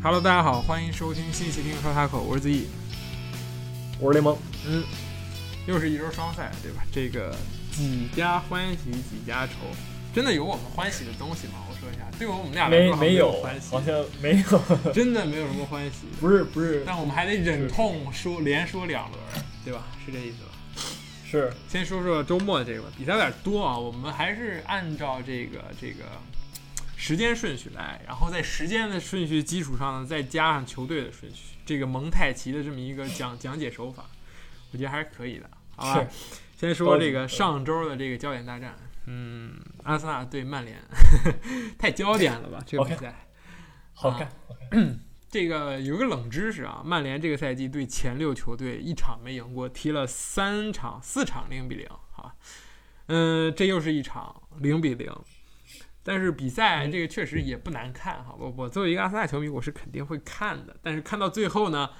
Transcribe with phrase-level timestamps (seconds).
[0.00, 2.68] Hello，大家好，欢迎收听新一期《听说他口》，我是子毅，
[3.98, 4.38] 我是雷蒙。
[4.64, 4.84] 嗯，
[5.66, 6.84] 又是一周双赛，对吧？
[6.92, 7.34] 这个
[7.72, 9.54] 几家欢喜几家愁，
[10.14, 11.54] 真的有我们欢喜的东西吗？
[11.68, 14.62] 我说一下，对我们俩来说没有欢喜，好像没有，
[14.94, 16.06] 真的没有什么欢喜。
[16.20, 19.20] 不是不是，但我们还得忍痛说连说两轮，
[19.64, 19.84] 对吧？
[20.06, 20.52] 是这意思吧？
[21.28, 21.52] 是。
[21.68, 26.04] 先说说周末的这个吧比赛有点多啊，我们还是按照这个这个。
[27.00, 34.04] 时间顺序来，然后在时间的顺序基础上呢，再加上球队的顺序，这个蒙太奇的这么一个讲讲解手法，
[34.72, 36.06] 我觉得还是可以的，好吧？
[36.56, 38.74] 先说这个上周的这个焦点大战，
[39.06, 40.76] 嗯，阿森纳对曼联，
[41.78, 42.60] 太焦点了吧？
[42.66, 43.14] 这个比赛，
[43.94, 44.28] 好看。
[45.30, 52.32] 这个有个冷知识啊，曼联这个赛季对前六球队一场没赢过，踢了三场，四场零比零，好，
[53.06, 55.14] 嗯，这又是一场零比零。
[56.08, 60.74] 但是比赛这个确实也不难看哈，我我作为一个阿森纳球迷，我是肯定会看的。
[60.82, 61.90] 但是看到最后呢，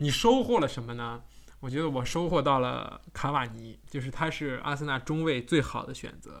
[0.00, 1.20] 你收获了什么呢？
[1.58, 6.40] 我觉得我收获到了卡瓦尼，就是他是阿森纳中卫最好的选择。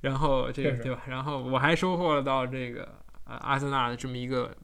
[0.00, 1.02] 然后这个对吧？
[1.06, 4.56] 然后我还收获了到这个呃阿森纳的这么一个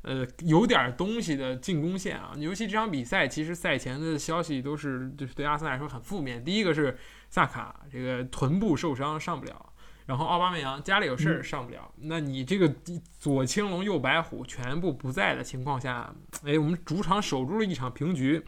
[0.00, 2.32] 呃有点东西的进攻线啊。
[2.38, 6.42] 尤其这场比赛，其实赛前的消息都是就是对阿森纳来说很负面。
[6.42, 6.96] 第一个是
[7.28, 9.67] 萨卡这个臀部受伤上不了。
[10.08, 12.66] 然后奥巴梅扬家里有事儿上不了，那你这个
[13.18, 16.10] 左青龙右白虎全部不在的情况下，
[16.44, 18.42] 哎，我们主场守住了一场平局，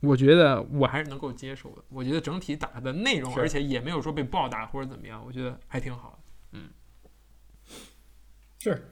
[0.00, 1.82] 我觉得我还是能够接受的。
[1.88, 6.58] 我觉得整体打的内容，而且也没有说被暴打或者怎么样，我觉得还挺好的。
[6.58, 6.68] 嗯，
[8.58, 8.86] 是。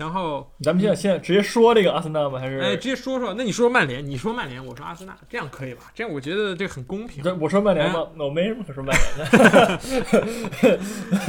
[0.00, 2.38] 然后咱们现在现在直接说这个阿森纳吗？
[2.38, 3.34] 还是哎，直接说说。
[3.34, 5.92] 那你说曼联，你说曼联，我说阿森纳，这样可以吧？
[5.94, 7.22] 这样我觉得这很公平。
[7.38, 8.06] 我说曼联吗？
[8.18, 10.78] 我没什么可说曼联的。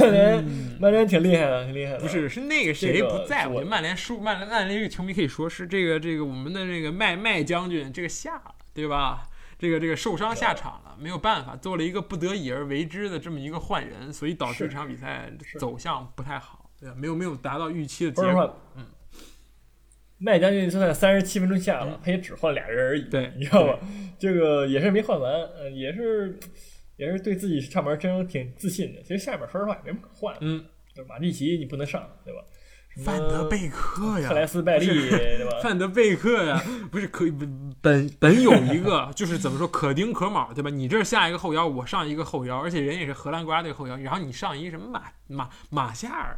[0.00, 0.44] 曼联，
[0.80, 1.98] 曼联挺厉害的，挺厉害的。
[1.98, 3.46] 不是，是那个谁不在？
[3.46, 9.24] 我觉得曼联输，曼联曼联这个球迷可以说是这个这个我们的这个麦麦将军这个下了，对吧？
[9.58, 15.30] 这个这个受伤下场了，没有办法，做了一个不得已而为之的这么一个换人，所以导致这场比赛
[15.60, 16.61] 走向不太好。
[16.82, 18.60] 对，没有没有达到预期的结果。
[18.74, 18.84] 嗯，
[20.18, 23.02] 麦将军就在三十七分钟下了，他也只换俩人而已。
[23.02, 23.78] 对，你知道吧？
[24.18, 26.40] 这个也是没换完，呃，也是
[26.96, 29.00] 也是对自己上门真挺自信的。
[29.02, 30.36] 其实下面说实话也没什么可换。
[30.40, 30.64] 嗯，
[31.08, 32.40] 马蒂奇你不能上，对吧？
[33.02, 35.60] 范德贝克呀，克莱斯拜利，对吧？
[35.62, 36.62] 范德贝克呀，
[36.92, 37.30] 不是可以
[37.80, 40.68] 本本有一个，就是怎么说可丁可卯，对吧？
[40.68, 46.36] 你这下一个后腰，我上一个后腰，而且人也是荷兰国家队后腰，然后你上一个什么马马马夏尔。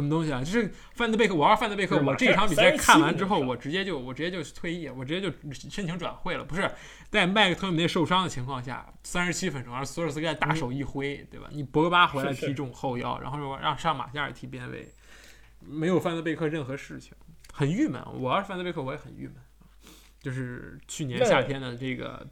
[0.00, 0.42] 什么东西啊？
[0.42, 6.44] 就是范德贝克，我要是范德贝克，我这场比赛看完之后，我直接就我直接就退役，我直接就申请转会了。
[6.44, 6.70] 不是
[7.10, 11.48] 在麦克托米内受伤的情况下，三十七分钟，而索尔斯盖大手一挥，对吧？
[11.52, 14.92] 你博格巴回来踢中后腰，然后让上马夏尔踢边卫，
[15.60, 17.12] 没有范德贝克任何事情，
[17.52, 18.02] 很郁闷。
[18.18, 19.36] 我要是范德贝克，我也很郁闷。
[20.22, 22.26] 就是去年夏天的这个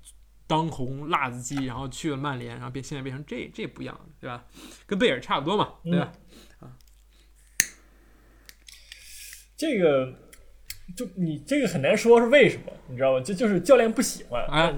[0.46, 4.44] 当红辣子鸡，然后去了曼联，然后变现在变成这这不一样对吧？
[4.86, 6.12] 跟贝尔差不多嘛，对吧？
[9.58, 10.10] 这个，
[10.96, 13.20] 就你这个很难说是为什么，你知道吗？
[13.22, 14.72] 这就是教练不喜欢，啊，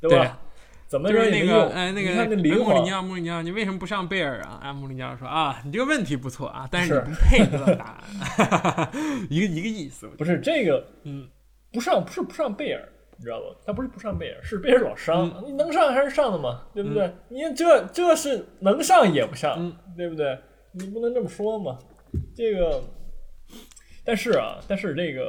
[0.00, 0.38] 对吧？
[0.86, 4.60] 怎么就是那个哎那个那穆里尼奥穆里尼奥，你为什么不上贝尔啊？
[4.62, 8.02] 哎，穆里尼奥说啊，你这个问题不错啊，但是你不配得答
[8.36, 8.90] 案，
[9.30, 10.06] 一个一个意思。
[10.16, 11.28] 不是这个，嗯，
[11.72, 13.56] 不上不是不上贝尔，你知道吧？
[13.66, 17.12] 他不是不上贝尔，是贝尔老伤，你能上还是上的嘛，对不对？
[17.28, 20.38] 你这这是能上也不上，对不对？
[20.72, 21.78] 你不能这么说嘛，
[22.34, 22.82] 这个。
[24.08, 25.28] 但是啊，但是这个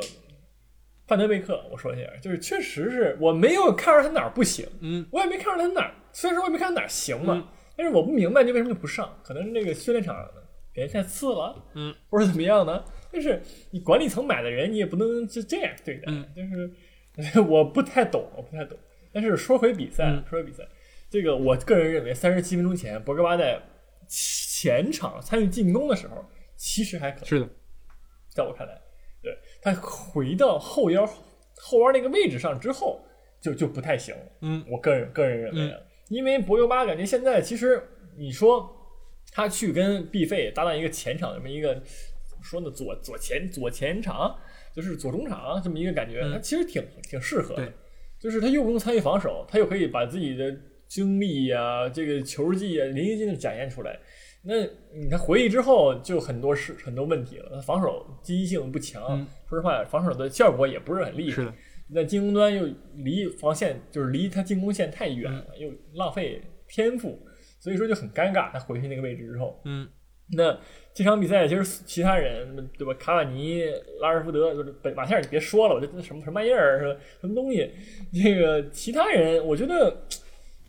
[1.06, 10.16] 范德贝克，我说一下，就是确实是我没有看出他哪儿不行，嗯，我也没看出他哪儿，虽然说我也没看出哪儿行嘛，但是我不明白你为什么就不上，可能是那个训练场
[10.72, 12.82] 表现太次了，嗯，或者怎么样呢？
[13.12, 13.42] 但是
[13.72, 18.80] 你管理层买的人，你也不能就这样对待，就是我不太懂，我不太懂。
[19.12, 20.64] 但是说回比赛，说回比赛，
[21.10, 23.62] 这个我个人认为，三十七分钟前博格巴在
[24.08, 26.24] 前场参与进攻的时候，
[26.56, 27.50] 其实还可是的。
[28.30, 28.80] 在我看来，
[29.22, 31.06] 对他回到后腰
[31.58, 33.02] 后腰那个位置上之后，
[33.42, 34.22] 就就不太行了。
[34.42, 35.76] 嗯，我个人个人认为，
[36.10, 37.82] 因为博格巴感觉现在其实
[38.18, 38.70] 你说
[39.32, 42.72] 他去跟毕费搭档一个前场这么一个怎么说呢？
[42.72, 44.38] 左左前左前场
[44.74, 47.74] 就是左中场这么一个感觉，他其实挺挺适合的。
[48.20, 50.54] 就是他又不用参与防守，他又可以把自己的
[50.90, 53.98] 精力呀、这个球技啊淋漓尽致展现出来。
[54.42, 54.56] 那
[54.94, 59.02] 你看回忆之后就很多是很多问题了，防守积极性不强，
[59.48, 61.36] 说实话，防守的效果也不是很厉害。
[61.36, 61.54] 是的，
[61.90, 62.66] 那进攻端又
[62.96, 67.20] 离防线就是离他进攻线太远了，又浪费天赋，
[67.60, 68.50] 所以说就很尴尬。
[68.54, 69.86] 他回去那个位置之后，嗯，
[70.32, 70.58] 那
[70.94, 72.94] 这场比赛其实其他人对吧？
[72.98, 73.64] 卡瓦尼、
[74.00, 77.00] 拉什福德，就是本马夏尔，你别说了，我这这什么什么玩意儿，是吧？
[77.20, 77.70] 什么东西？
[78.14, 80.06] 这个其他人，我觉得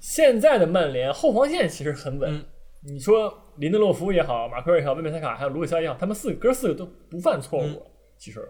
[0.00, 2.34] 现在的曼联后防线其实很稳。
[2.34, 2.44] 嗯
[2.82, 7.62] 你说林德洛夫也好，马奎尔也好，温贝塞卡还有卢克肖也好，他们四个哥四个都不犯错误。
[7.67, 7.82] 嗯
[8.19, 8.47] 其实，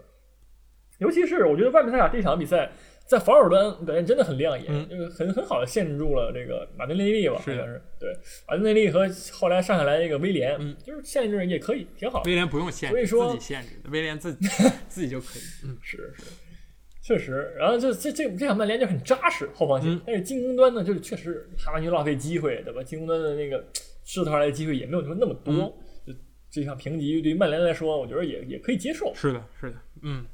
[0.99, 2.69] 尤其是我觉得万贝塞卡这场比赛
[3.07, 8.13] 在防守端表现真的很亮眼，嗯这个很很好的限制住了这个马丁内利吧，好是的像是对
[8.49, 12.21] 马丁内利和后来上下来这个威廉，嗯就是限制也可以，挺好。
[12.23, 14.45] 威廉不用限制，所以说自己限制，威廉自己
[14.89, 15.41] 自己就可以。
[15.65, 16.23] 嗯，是是，
[17.01, 17.53] 确实。
[17.57, 22.83] 然后这这这这场曼联就很扎实后防线，嗯但是进攻端呢，就是确实哈完就浪费机会，对吧？
[22.83, 23.65] 进攻端的那个
[24.03, 25.53] 试图出来的机会也没有说那么多。
[25.53, 25.73] 嗯
[26.05, 26.13] 就
[26.49, 29.13] 这场平局对于曼联来说，我觉得也也可以接受。
[29.15, 30.25] 是的，是的，嗯，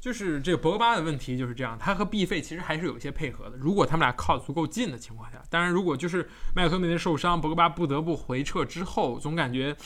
[0.00, 3.56] 就是这个博格巴的问题就是这样，他和毕费其实还是有一些配合的。
[3.56, 9.76] 如果他们俩靠得足够近的情况下，当然如果就是麦克托米内受伤，博格巴不得不回撤之后，总感觉。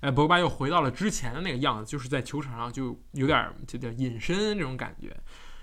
[0.00, 5.16] 哎，博格巴又回到了之前的那个样子，就是在球场上就有点儿就叫隐身这种感觉。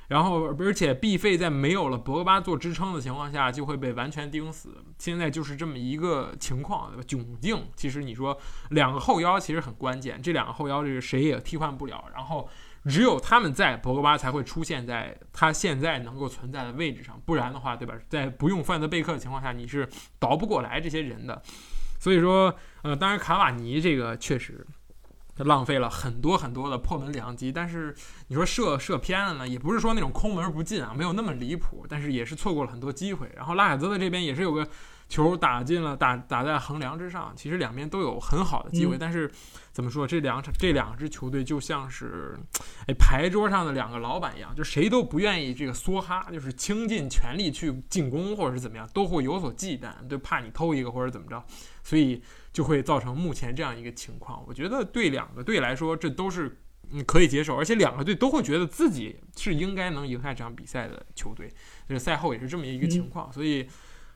[0.09, 4.83] 然后，而且毕费在没有了博格巴做支撑的情况下，就会被完全盯死。
[4.97, 7.63] 现在就是这么一个情况，窘境。
[7.75, 8.35] 其实你说
[8.71, 12.05] 两个后腰其实很关键，这两个后腰这个谁也替换不了。
[12.15, 12.49] 然后
[12.85, 17.21] 只有他们在，博格巴才会出现在他现在能够存在的位置上。
[17.23, 17.93] 不然的话，对吧？
[18.09, 21.39] 在不用范德贝克的情况下，你是倒不过来这些人的。
[21.99, 22.51] 所以说，
[22.81, 24.65] 呃，当然卡瓦尼这个确实。
[25.43, 27.95] 浪费了很多很多的破门良机，但是
[28.27, 33.31] 你说射射偏了呢，也不是说那种空门不进啊，没有那么离谱，但是也是错过了很多机会。
[33.35, 34.67] 然后拉海泽特这边也是有个
[35.07, 39.31] 球打进了，打打在横梁之上，其实两边都有很好的机会，嗯但是
[39.71, 42.37] 怎么说，这两场这两支球队就像是
[42.87, 51.41] 哎牌桌上的两个老板一样，就谁都不愿意这个梭哈，就是倾尽全力去进攻或者是怎么样，都会有所忌惮，就怕你偷一个或者怎么着，
[51.83, 52.21] 所以。
[52.51, 54.43] 就会造成目前这样一个情况。
[54.47, 56.59] 我觉得对两个队来说，这都是
[56.91, 61.47] 嗯可以接受，而且两个队都会觉得自己是应该能赢下这场比赛的球队。
[61.87, 63.67] 就是赛后也是这么一个情况，所以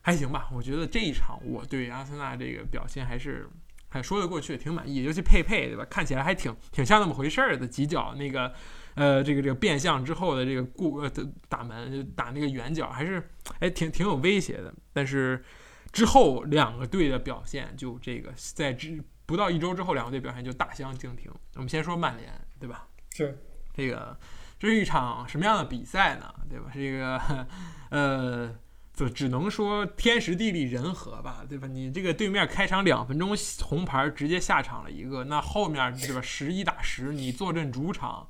[0.02, 0.48] 还行吧。
[0.52, 3.48] 我觉得这一场我对阿森纳这个表现还是
[3.88, 5.04] 还说得过去，挺满意。
[5.04, 8.52] 尤其佩佩对吧，看起来还挺挺像那么回事儿的，几脚那个
[8.94, 11.10] 呃这个这个变向之后的这个过呃
[11.48, 15.42] 打门打那个远角，还是哎挺挺有威胁的，但是。
[15.94, 21.30] 之后两个队的表现就这个，在之不到一周之后，两个队表现就大相径庭。
[21.54, 22.88] 我们先说曼联，对吧？
[23.14, 23.38] 是
[23.72, 24.18] 这个，
[24.58, 26.34] 这是一场什么样的比赛呢？
[26.50, 26.66] 对吧？
[26.74, 27.46] 这个，
[27.90, 28.52] 呃，
[28.92, 31.68] 就只能说天时地利人和吧，对吧？
[31.68, 33.32] 你这个对面开场两分钟
[33.62, 36.20] 红牌直接下场了一个，那后面对吧？
[36.22, 38.28] 十一打十，你坐镇主场，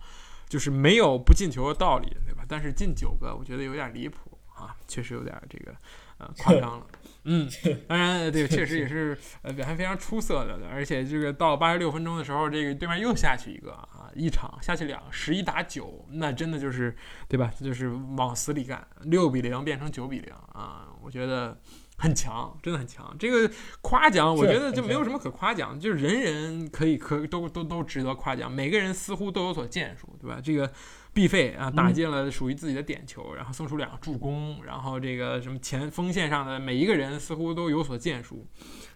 [0.51, 2.45] 就是没有不进球的道理，对吧？
[2.47, 5.75] 但是进九个，我觉得有点离谱啊，确实有点这个
[6.19, 6.87] 呃夸张了。
[7.25, 7.49] 嗯，
[7.89, 16.95] 当然，这个确实也是呃表现非常出色的，而且这个到八十六分钟的时候，这个对面又下去一个啊，一场下去两个，十一打九，那真的就是
[17.29, 17.51] 对吧？
[17.61, 21.59] 就是往死里干，六比零变成九比零啊，我觉得
[21.97, 23.17] 很强，真的很强。
[23.19, 23.51] 这个
[23.81, 30.41] 夸奖，我觉得就没有什么可夸奖，就是人人可以可都都都值得夸奖，每个人似乎都有所建树，对吧？
[30.43, 30.71] 这个。
[31.15, 38.45] 毕费啊，打进了属于自己的点球，然后送出两个助攻，然后这个什么前锋线上的每一个人似乎都有所建树，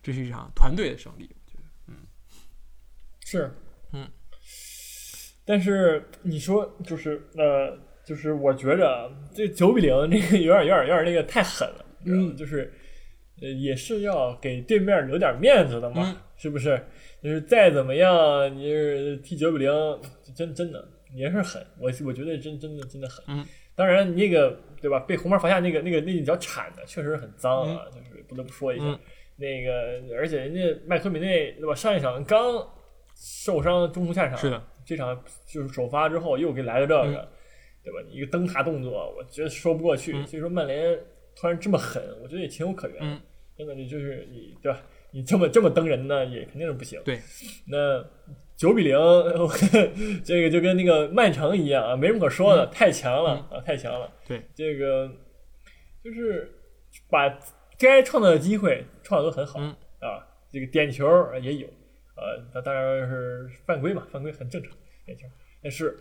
[0.03, 1.95] 这是一场团队的胜利，我觉得，嗯，
[3.25, 3.55] 是，
[3.93, 4.09] 嗯，
[5.45, 12.73] 但是你说就是呃，就是我觉着这九比零这个有点有点有点那个太狠了，嗯，就是
[13.41, 16.85] 呃也是要给对面留点面子的嘛，嗯、是不是？
[17.23, 19.71] 就是再怎么样，你是踢九比零，
[20.35, 20.89] 真真的。
[21.15, 23.25] 也是狠，我我觉得真真的真的狠。
[23.29, 25.01] 嗯，当然那个对吧？
[25.01, 28.85] 被红牌罚下那个那个那一脚铲的确实很脏啊，嗯、就是不得不说一下。
[28.85, 28.99] 嗯、
[29.37, 31.75] 那个而且人家麦克米内对吧？
[31.75, 32.67] 上一场刚
[33.15, 37.29] 受伤中途下场，是的，这场就是首发之后又给来了这个，嗯、
[37.83, 38.09] 对吧？
[38.11, 40.15] 一个蹬踏动作，我觉得说不过去。
[40.15, 40.99] 嗯、所以说曼联
[41.35, 42.99] 突然这么狠，我觉得也情有可原。
[43.01, 43.21] 嗯，
[43.57, 44.81] 真的，你就是你对吧？
[45.11, 47.01] 你这么这么蹬人呢，也肯定是不行。
[47.05, 47.19] 对，
[47.67, 48.05] 那。
[48.59, 48.93] 九比零，
[50.25, 54.13] 这个就跟那个曼城一样啊，没什么可说的，嗯、太强了、嗯、啊，太强了。
[54.27, 55.09] 对，这个
[56.03, 56.53] 就是
[57.09, 57.39] 把
[57.79, 61.07] 该创造的机会创造的很好、嗯、啊，这个点球
[61.41, 61.69] 也有，
[62.17, 64.73] 呃，那当然是犯规嘛，犯规很正常，
[65.07, 65.25] 点球。
[65.63, 65.97] 但是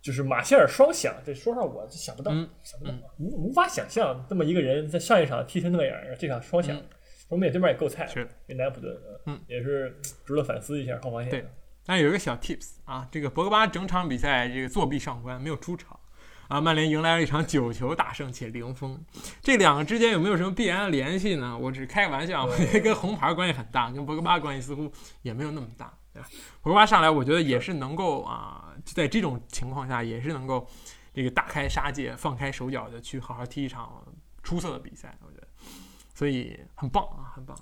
[0.00, 6.80] 就是马歇尔双响，这说实话我想不到，嗯、想不到，无无法想象这么一个人在上一场踢成那样，这场双响，
[7.28, 9.92] 我们也对面也够菜，是跟南普顿，嗯，也是
[10.24, 11.32] 值得反思一下后防线。
[11.32, 11.44] 对。
[11.86, 15.98] 但有一个小 tips 啊，这个博格巴整场比赛这个作弊上官没有出场，
[16.48, 19.04] 啊，曼联迎来了一场九球大胜且零封，
[19.42, 21.56] 这两个之间有没有什么必然的联系呢？
[21.56, 24.90] 我只是开个玩笑，我觉得跟红牌关系很大，跟博格巴关系似乎
[25.22, 26.28] 也没有那么大对吧？
[26.62, 30.66] 博格巴上来，我觉得也是能够啊，在这种情况下也是能够
[31.12, 34.02] 这个大开杀戒、放开手脚的去好好踢一场
[34.42, 35.46] 出色的比赛，我觉得，
[36.14, 37.54] 所以很棒啊，很棒。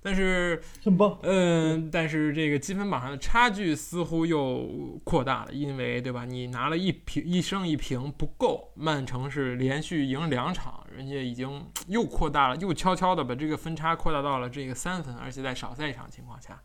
[0.00, 1.18] 但是，很棒。
[1.22, 6.24] 嗯，但是这个积分榜上的差距似乎又扩大了，因为对吧？
[6.24, 16.62] 你拿了一平一胜一平不够，曼城是连续赢两场，人家已经又扩大了，又悄悄的把这个分差扩大到了这个三分，而且在少赛一场情况下。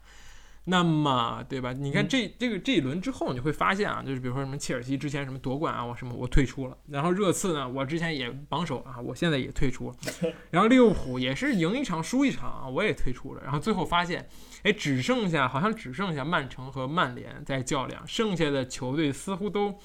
[0.65, 1.73] 那么，对吧？
[1.73, 6.77] 你看这这个这一轮之后，你会发现啊，就是比如说什么切尔西之前什么夺冠啊，我什么我退出了。
[6.87, 9.95] 然后热刺呢，我之前也榜首啊，我现在也退出了。
[10.51, 13.41] 然后利物浦也是赢一场输一场啊，我也退出了。
[13.43, 14.25] 然后最后发现，
[14.63, 19.77] 哎，只剩下好像只剩下曼城和曼联在较量，剩下的球队似乎都，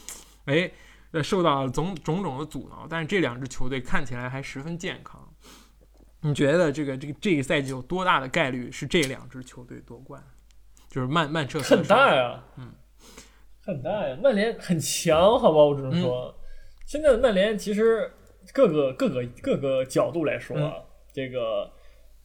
[0.45, 0.71] 哎，
[1.25, 2.87] 受到了种种种的阻挠。
[2.89, 5.29] 但是这两支球队看起来还十分健康。
[6.21, 10.23] 你觉得这个这个这个赛季有多大的概率是这两支球队夺冠？
[10.89, 12.73] 就是曼曼彻很大呀，嗯，
[13.61, 14.17] 很大呀。
[14.23, 16.35] 曼联很强，好吧，我只能说，
[16.87, 18.11] 现在的曼联其实
[18.55, 20.75] 各个各个各个角度来说啊，
[21.13, 21.71] 这个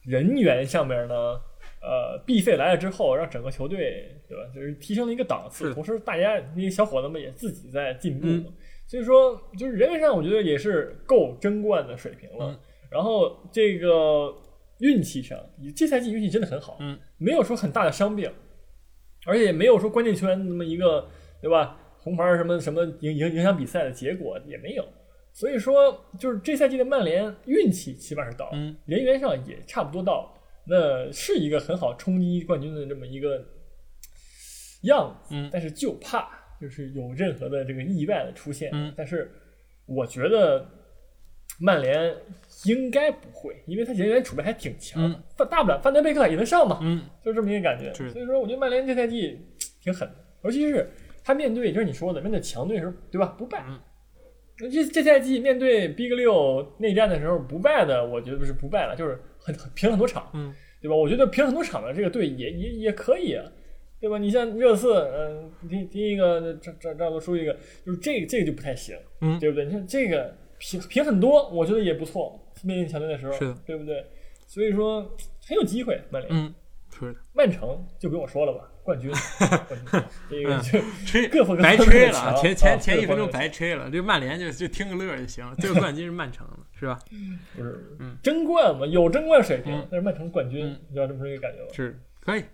[0.02, 1.14] 人员上面呢，
[1.82, 5.74] 呃，B 费来了之后，让整个球队对吧，就是提升了一个档次。
[5.74, 8.26] 同时，大家那些小伙子们也自己在进步，
[8.86, 12.58] 所以说，就是人员上我觉得也是够争冠的水平了。
[12.90, 14.34] 然后这个
[14.78, 15.38] 运气上，
[15.76, 18.32] 这赛季运气真的很好，嗯，没有说很大的伤病。
[19.26, 21.08] 而且也没有说关键球员那么一个，
[21.40, 21.80] 对吧？
[21.98, 24.86] 红牌什么什么影影影响比赛的结果也没有，
[25.32, 28.50] 所以说就是这赛季的曼联运气起码是到，
[28.84, 33.42] 人员上也差不多到，那是一个很好冲击冠军的这么一个
[34.82, 35.34] 样子。
[35.50, 36.28] 但是就怕
[36.60, 38.70] 就是有任何的这个意外的出现。
[38.94, 39.32] 但是
[39.86, 40.68] 我觉得
[41.60, 42.14] 曼联
[42.64, 46.78] 应该不会，因为他人员储备还挺强的，范大不了范德贝克也能上嘛。
[46.82, 47.92] 嗯，就这么一个感觉。
[47.94, 49.38] 所以说，我觉得曼联这赛季
[49.80, 50.88] 挺狠的，尤其是
[51.22, 53.34] 他面对就是你说的面对强队时候，对吧？
[53.38, 53.64] 不败。
[54.56, 60.94] 这这赛季面对 Big 六内战的时候不败的，我觉得不是不败了，就是很平很多场，嗯，对吧？
[60.94, 63.36] 我觉得平很多场的这个队也也也可以，
[64.00, 64.16] 对吧？
[64.18, 67.52] 你像热刺，嗯，第第一个这这这都输一个，
[67.84, 69.64] 就是这个这个就不太行，嗯，对不对？
[69.64, 70.34] 你看这个。
[70.58, 72.40] 平平很多，我觉得也不错。
[72.62, 74.06] 面对强队的时候，是的，对不对？
[74.46, 75.02] 所以说
[75.46, 76.00] 很有机会。
[76.10, 76.54] 曼联，嗯，
[76.92, 77.18] 是的。
[77.32, 79.10] 曼城就不用我说了吧，冠军，
[80.30, 83.90] 这个就吹白吹了，前前前一分钟白吹了。
[83.90, 85.54] 这曼联就就听个乐就行了。
[85.56, 86.46] 最后冠军是曼城，
[86.78, 86.98] 是吧？
[87.56, 91.68] 不是，嗯，争冠嘛，有争冠水平，但是曼城冠军，你知道这么说一个感觉吗？
[91.72, 92.44] 是可以，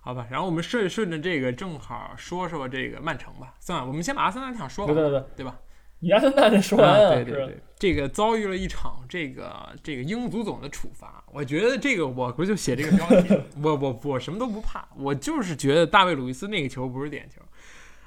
[0.00, 0.26] 好吧。
[0.30, 3.54] 然后我们顺顺着这个，正好说说这个曼城吧。
[3.58, 5.58] 算了，我们先把阿森纳那场说完，对对对，对吧？
[6.00, 7.14] 你阿森纳得说完啊！
[7.14, 17.40] 对对对，这个遭遇了一场这个这个英足总的处罚，我觉得这个我不就写这个标题， 我我我什么都不怕，我就是觉得大卫·鲁伊斯那个球不是点球。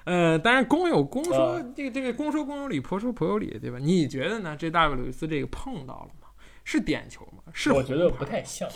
[0.06, 3.78] 呃，当然公有公说，这个这个公说公有理，婆说婆有理，对吧？
[3.80, 4.56] 你觉得呢？
[4.58, 6.28] 这大卫·鲁伊斯这个碰到了吗？
[6.64, 7.44] 是点球吗？
[7.54, 8.68] 是我觉得不太像，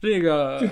[0.00, 0.68] 这个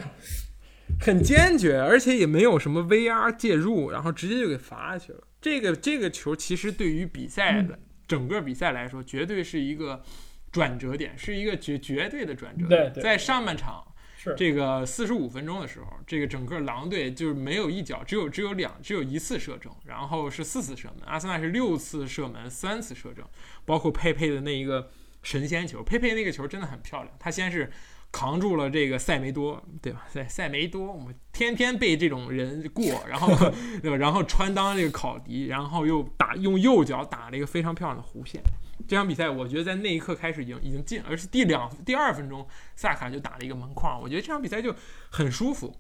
[1.01, 5.21] 很坚决，而且也没有什么 VR 介入，然后直接就给罚下去了。
[5.47, 10.03] 这个这个球其实对于比赛的整个比赛来说，绝对是一个
[10.51, 12.93] 转折点，是一个绝绝对的转折点。
[12.95, 21.07] 在上半场是这个四十五分钟的时候，这个整个狼队就是没有一脚，只有只有两，只有一次射正，然后是四次射门。
[21.07, 23.25] 阿森纳是六次射门，三次射正，
[23.65, 24.91] 包括佩佩的那一个
[25.23, 27.15] 神仙球，佩佩那个球真的很漂亮。
[27.21, 27.71] 他先是。
[28.17, 30.03] 扛住了这个塞梅多，对吧？
[30.09, 33.29] 塞塞梅多，我们天天被这种人过，然后
[33.83, 33.97] 对吧？
[33.99, 38.41] 然后穿裆这个考迪，然后又打用右脚打了一个非常漂亮的弧线。
[38.89, 44.01] 这场比赛，我觉得在那一刻开始已经已经进，而是第两第二分钟，萨卡就打了一个门框。
[44.01, 44.75] 我觉得这场比赛就
[45.11, 45.77] 很舒服。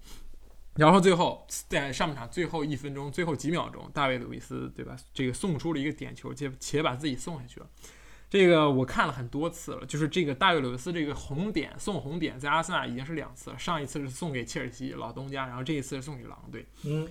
[0.74, 4.94] 然后最后在上半场最后一分钟、最后几秒钟，大卫·鲁伊斯，对吧？
[5.14, 7.66] 这个送出了一个点球，且且把自己送下去了。
[8.36, 13.58] 这个我看了很多次了，就是这个大卫·鲁伊斯这个红点送红点，在阿森纳已经是两次了。
[13.58, 16.66] 上一次是送给切尔西老东家，然后这一次是送给狼队。
[16.84, 17.08] 嗯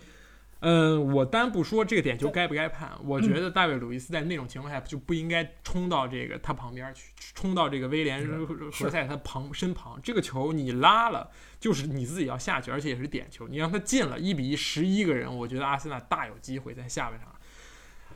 [0.61, 8.25] 嗯，我单不说这个点球该不该判，我觉得大卫·鲁伊斯在那种情况下就不应该冲到这个他旁边去，冲到这个威廉
[8.71, 9.99] 何塞他旁身旁。
[10.01, 11.29] 这个球你拉了，
[11.59, 17.34] 就是你自己要下去，而且也是点球，你让他进了一比一，十一个人，我觉得阿森纳大有机会在下半场。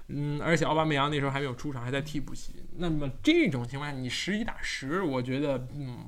[0.10, 2.54] 嗯，而且奥巴梅扬那时候还没有出场，还在替补席。
[2.78, 6.00] 那么这种情况下，你十一打十，我觉得，嗯，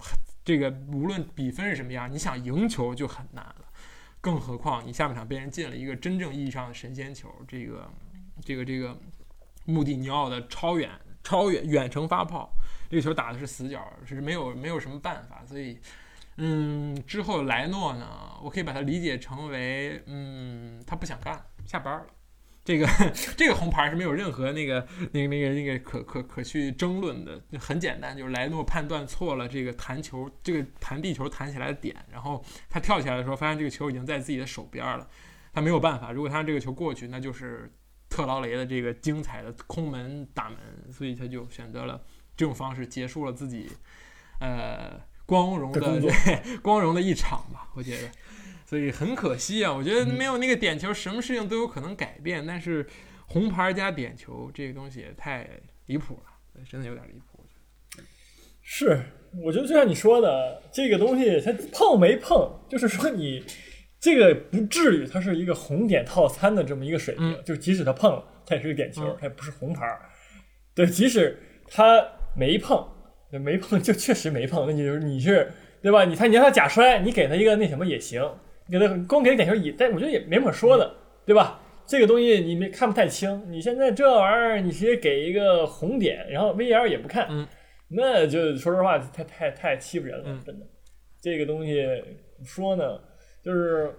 [0.44, 3.66] 这个无论比分是什么样，你想赢球就很难了。
[4.20, 7.88] 更何况你下半场被人进了一个真正意义上的神仙球，这个，
[8.44, 8.98] 这个，这个
[9.66, 10.90] 穆蒂尼奥的超远、
[11.24, 12.52] 超远远程发炮，
[12.90, 15.44] 这个球打的是死角，是没有没有什么办法。
[15.46, 15.80] 所以
[16.38, 18.08] 嗯，之后莱诺呢，
[18.42, 22.06] 我可以把它理解成为，嗯，他不想干，下班了。
[22.64, 22.88] 这个
[23.36, 35.08] 这个红牌是没有任何那个那个那个那个可可可去争论的，很简单，就是莱诺判断错了这个弹球，这个弹地球弹起来的点，然后他跳起来的时候发现这个球已经在自己的手边了，
[35.52, 37.72] 他没有办法，如果他让这个球过去，那就是
[38.10, 40.58] 特劳雷的这个精彩的空门打门，
[40.94, 42.00] 所以他就选择了
[42.38, 43.72] 这种方式结束了自己
[44.40, 46.12] 呃光荣的对
[46.62, 48.08] 光荣的一场吧，我觉得。
[48.72, 52.48] 所以很可惜啊，我觉得没有那个点球，什么事情都有可能改变。
[52.48, 52.88] 但是
[53.28, 55.46] 红牌加点球这个东西也太
[55.88, 57.46] 离谱了，真的有点离谱。
[58.62, 58.98] 是，
[59.44, 63.44] 我觉得就像你说的，这个东西它碰没碰，就是说你
[64.00, 67.44] 这个不至于它是一个红点套餐的这么一个水平。
[67.44, 69.86] 就即使他碰了，它也是个点球，它也不是红牌。
[70.74, 71.38] 对，即使
[71.68, 72.02] 他
[72.38, 72.88] 没碰，
[73.32, 75.52] 没碰就确实没碰，那就是你是
[75.82, 76.06] 对吧？
[76.06, 78.24] 你看你让他假摔，你给他一个那什么也行。
[78.72, 81.60] 给他光给点球也，但我觉得也没什么说的，对吧？
[81.86, 83.44] 这个东西你没看不太清。
[83.52, 87.28] 你现在这玩意儿，你直接给一个红点，然后 V R 也不看，
[87.90, 90.66] 那就说实话，太太太欺负人了，真的。
[91.22, 91.86] 这个东西
[92.46, 92.98] 说呢，
[93.44, 93.94] 就是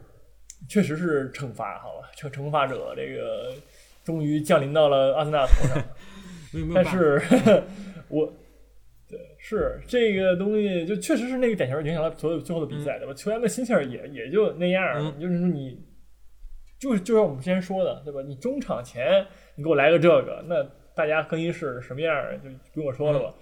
[0.68, 2.10] 确实是惩罚，好吧？
[2.16, 3.52] 惩惩罚者这个
[4.02, 5.84] 终于降临到了阿森纳头上，
[6.74, 7.22] 但是
[8.08, 8.32] 我。
[9.56, 13.14] 是这个东西，就确实是那个点球影响了所有最后的比赛，对吧？
[13.14, 15.78] 球员的心气儿也也就那样，就是说你，
[16.78, 18.20] 就是就像我们之前说的，对吧？
[18.26, 20.62] 你中场前你给我来个这个，那
[20.94, 23.34] 大家更衣室什么样就不用我说了吧。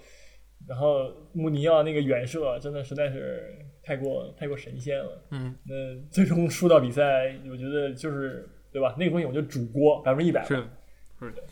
[0.67, 5.73] 然后穆尼奥那个远射真的实在是太过太过神仙了，嗯，那
[6.11, 8.95] 最终输到比赛，我觉得就是对吧？
[8.99, 10.55] 那个东西我就主锅百分之一百，是
[11.19, 11.43] 是的。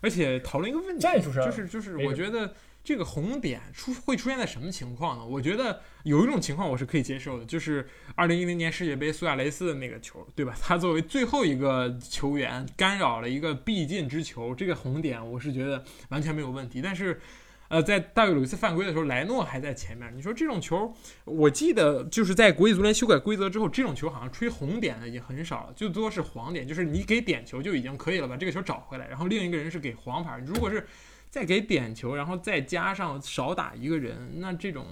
[0.00, 2.50] 而且讨论一个问题，战术上就是就是我觉得。
[2.88, 5.22] 这个红点出会出现在什么情况呢？
[5.22, 10.56] 我觉得有一种情况我是可以接受的，就是二零一零年世界杯苏亚雷斯的那个球，对吧？
[10.58, 16.80] 他作为最后一个球员干扰了一个必进之球，这个红点我是觉得完全没有问题。
[16.80, 17.20] 但是，
[17.68, 20.10] 呃，在大卫鲁伊斯犯规的时候，莱诺还在前面。
[20.16, 20.90] 你说这种球，
[21.26, 30.42] 我记得就是在国际足联修改规则之后，这种球好像吹红点的已经很少了，最多是黄点，就是你给点球就已经可以了，把这个球找回来，然后另一个人是给黄牌。
[30.46, 30.86] 如果是
[31.30, 34.86] 再给点球，然后再加上少打一个人，那这种，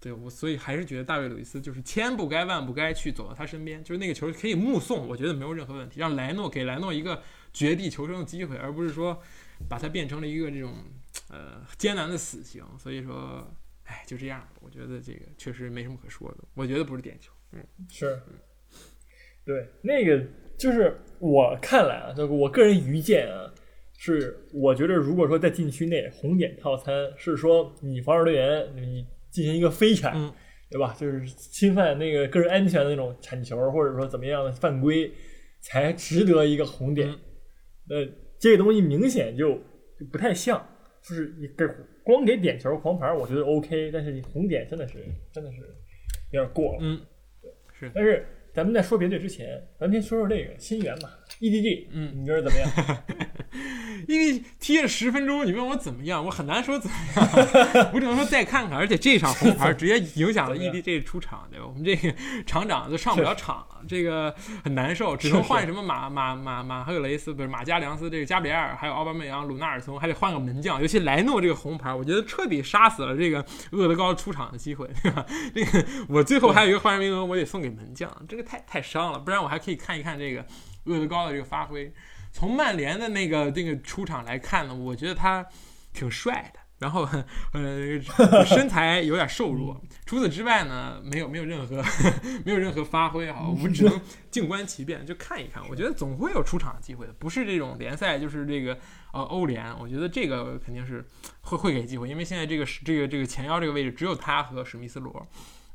[0.00, 9.22] 对我所以还是觉得大卫·鲁伊斯就是千不该万不该去走到他身边，就是那个球可以目送，我觉得没有任何问题，让莱诺给莱诺一个绝地求生的机会，而不是说
[9.68, 10.74] 把他变成了一个这种
[11.30, 12.64] 呃艰难的死刑。
[12.76, 13.48] 所以说，
[13.84, 16.38] 哎，就这样，我觉得这个确实没什么可说的。
[16.54, 18.20] 我觉得不是点球，嗯，是，
[19.44, 20.26] 对，那个
[20.58, 23.54] 就是我看来啊，就我个人愚见啊。
[23.98, 30.12] 是，我觉得如果说在禁区内红点套餐是说你防守队员你进行一个飞铲，
[30.70, 30.94] 对吧？
[30.98, 35.10] 就是侵犯那个个人安全的那种铲球，或者说怎么样的犯规，
[35.60, 37.08] 才值得一个红点。
[37.88, 37.96] 那
[38.38, 39.58] 这个东西明显就
[40.12, 40.64] 不太像，
[41.02, 41.66] 就是你给
[42.04, 45.58] 光给点球黄牌，我觉得 OK，但是你红点真的是真的是
[46.32, 46.78] 有点过了。
[46.80, 47.00] 嗯，
[47.78, 48.24] 是，但是。
[48.56, 52.70] 咱们在说别队之前，咱们先说说这个新援吧，EDG，嗯，你觉得怎么样？
[54.06, 58.78] 因为踢了十分钟，你问我怎么样，我很难说怎么样， 我只能说再看看。
[58.78, 61.66] 而且这场红牌直接影响了 EDG 出场，对吧？
[61.66, 62.14] 我们这个
[62.46, 70.80] 厂长都上不了场了， 这个很难受，只能换什么马马马马赫雷斯，不是马加良斯，这个加比尔，还有奥巴梅扬、鲁纳尔松，还得换个门将。
[70.80, 75.26] 尤其莱诺这个红牌，我觉得彻底杀死了这个厄德高出场的机会，对吧？
[75.54, 78.46] 这个我最后还有一个换人名额，我得送给门将，这个。
[78.46, 80.46] 太太伤了，不然我还可以看一看这个
[80.86, 81.92] 厄德高的这个发挥。
[82.32, 85.46] 从曼联的那个那个出场来看呢，我觉得他
[85.94, 87.08] 挺帅的，然后
[87.52, 89.80] 呃身材有点瘦弱。
[90.04, 91.82] 除此之外呢，没有没有任何
[92.44, 95.66] 没有任何发挥啊，我们只能静观其变，就看一看。
[95.70, 98.78] 我觉得总会有出场的机会的，不是这种联赛就是这个
[99.14, 99.74] 呃欧联。
[99.78, 101.02] 我觉得这个肯定是
[101.40, 105.26] 会会给机会，因为现在这个这个这个前腰这个位置只有他和史密斯罗。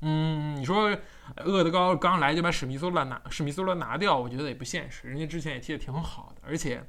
[0.02, 0.98] 嗯，你说
[1.38, 5.08] 厄德高刚来就把史密斯罗拿史密斯罗拿掉，我觉得也不现实。
[5.08, 6.84] 人家之前也踢得挺好的，而且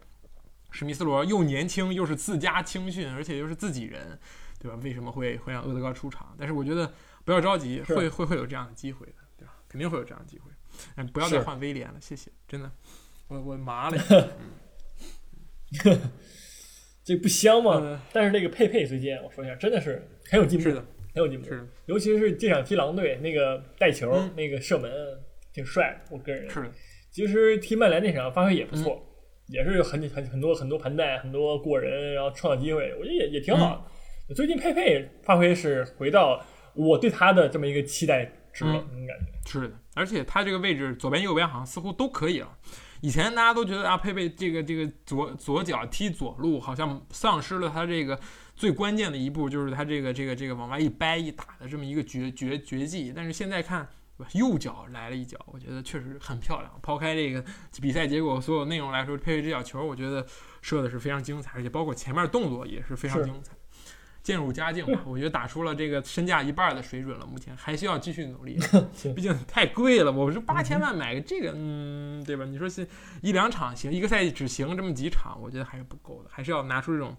[0.70, 4.18] 史密斯罗又年轻，又是自家青训，而且又是自己人，
[4.58, 4.78] 对吧？
[4.82, 6.34] 为什么会会让厄德高出场？
[6.38, 6.92] 但是我觉得
[7.24, 9.54] 不要着急，会会会有这样的机会的，对吧？
[9.68, 10.50] 肯定会有这样的机会。
[10.96, 12.72] 嗯，不要再换威廉了，谢谢，真的，
[13.28, 13.98] 我我麻了。
[17.04, 18.00] 这不香吗？
[18.12, 20.70] 但是那个佩佩最近我说一下，真的是很有进步。
[21.14, 21.48] 很有进步，
[21.86, 24.90] 尤其是这场踢狼队那个带球那个射门
[25.52, 26.70] 挺帅，我个人是。
[27.10, 29.04] 其实踢曼联那场发挥也不错，
[29.48, 33.86] 也是很很很多很多盘带，很多过人，然后创造机会，我觉得也也挺好。
[34.34, 36.42] 最近佩佩发挥是回到
[36.74, 39.50] 我对他的这么一个期待值了，嗯感觉。
[39.50, 42.48] 是的，而且他这个位置左边右边好像似乎都可以了。
[43.02, 48.18] 以前大家都觉得啊，佩佩这个这个左左脚踢左路，好像丧失了他这个
[48.54, 53.12] 最关键的一步，就是他这个这个这个往外一掰一打的这么一个绝绝绝技。
[53.14, 56.72] 但是现在看，对吧右脚来了一脚，我觉得确实很漂亮。
[56.82, 57.44] 抛开这个
[57.80, 60.26] 比赛结果所有内容来说，佩佩这脚球，我觉得
[60.60, 63.52] 射的是非常精彩，而且包括前面动作也是非常精彩。
[64.22, 67.26] 渐入佳境吧，我觉得打出了这个身价一半的水准了。
[67.26, 68.56] 目前还需要继续努力，
[69.16, 70.12] 毕竟太贵了。
[70.12, 72.44] 我说八千万买个这个，嗯，对吧？
[72.44, 72.86] 你说是
[73.20, 77.16] 一两场行，一个赛季只行这么几场，我觉得还是不够的，还是要拿出这种，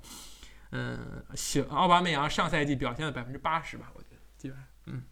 [0.76, 5.04] 嗯，行，奥巴梅扬上赛季表现了百分之八十吧，我觉得基本上，嗯，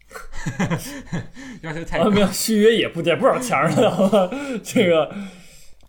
[1.62, 4.28] 要求太高续约也不也不少钱儿了，
[4.64, 5.08] 这个，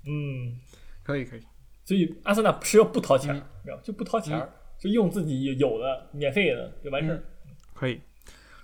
[0.05, 0.59] 嗯，
[1.01, 1.41] 可以可以，
[1.83, 3.33] 所以阿森纳是要不掏钱
[3.65, 7.23] 没有就不掏钱儿，就用自己有的免费的就完事儿。
[7.73, 7.99] 可以。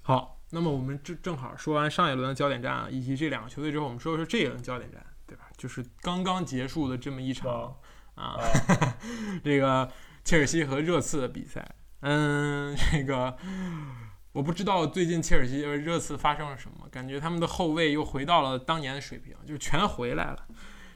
[0.03, 5.49] 好，那么我们正正好说完上一轮的焦点战啊，以及这两个球队之后，我们说说这一轮焦点战，对吧？
[5.57, 7.75] 就是刚刚结束的这么一场
[8.13, 8.39] 啊，啊，
[9.43, 9.89] 这个
[10.23, 11.67] 切尔西和热刺的比赛。
[12.01, 13.35] 嗯， 这个
[14.31, 20.45] 我不知道最近切尔西和热刺发生了什么，感觉他们的后卫又回到了当年的水平，就全回来了。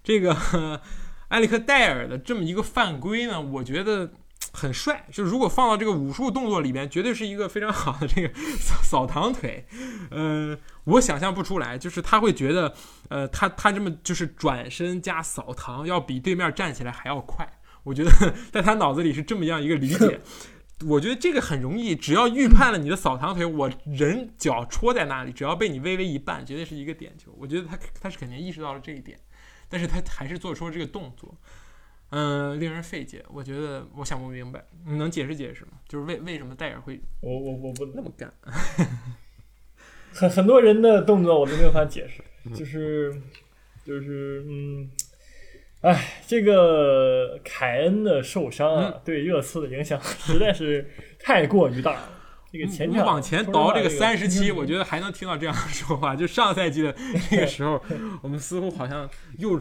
[0.03, 0.81] 这个
[1.29, 4.13] 埃里克戴尔的这么一个犯规呢，我觉得
[4.53, 5.05] 很帅。
[5.11, 9.65] 就如果放到这个武术动作里面，绝对是一个非常好的这个扫扫堂腿。
[10.11, 12.73] 嗯、我想象不出来，就是他会觉得，
[13.09, 17.51] 呃，他他这么就是转身加扫堂，要比对面站起来还要快。
[17.83, 18.11] 我觉得
[18.51, 20.19] 在他脑子里是这么样一个理解。
[20.87, 27.33] 我觉得这个很容易，只要预判了你的扫堂腿，我人脚戳在那里，只要被你微微一绊，绝对是一个点球。
[27.37, 29.17] 我觉得他他是肯定意识到了这一点，
[29.69, 31.37] 但是他还是做出了这个动作，
[32.09, 33.23] 嗯、令人费解。
[33.29, 35.71] 我觉得我想不明白，你能解释解释吗？
[35.87, 38.33] 就是为为什么戴尔会我我我不那么干？
[40.11, 42.21] 很很多人的动作我都没有法解释，
[42.53, 43.21] 就是
[43.85, 44.91] 就是嗯，
[45.83, 52.09] 哎，这个凯恩的受伤啊，对热刺的影响实在是太过于大了。
[52.49, 56.15] 这个前场你往前倒这个三十期， 我觉得还能听到这样说话。
[56.15, 56.95] 就上赛季的
[57.31, 57.83] 那个时候，
[58.21, 59.59] 我们似乎好像又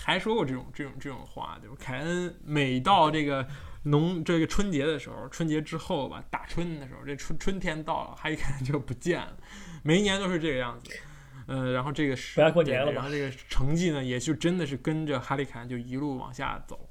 [0.00, 1.74] 还说过这种这种这种话，对吧？
[1.80, 3.44] 凯恩每到这个
[3.82, 9.36] 农这个春节的时候，春节之后吧，打春的时候，这春春天到了，哈里凯恩就不见了，
[9.82, 10.92] 每一年都是这个样子。
[11.46, 16.88] 呃，然后这个是回家过年了然后这个成绩呢，也就真的是跟着哈利凯恩就一路往下走，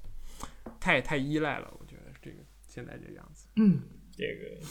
[0.79, 2.37] 太太依赖了，我觉得这个
[2.67, 3.47] 现在这个样子。
[3.55, 3.81] 嗯
[4.15, 4.65] 这个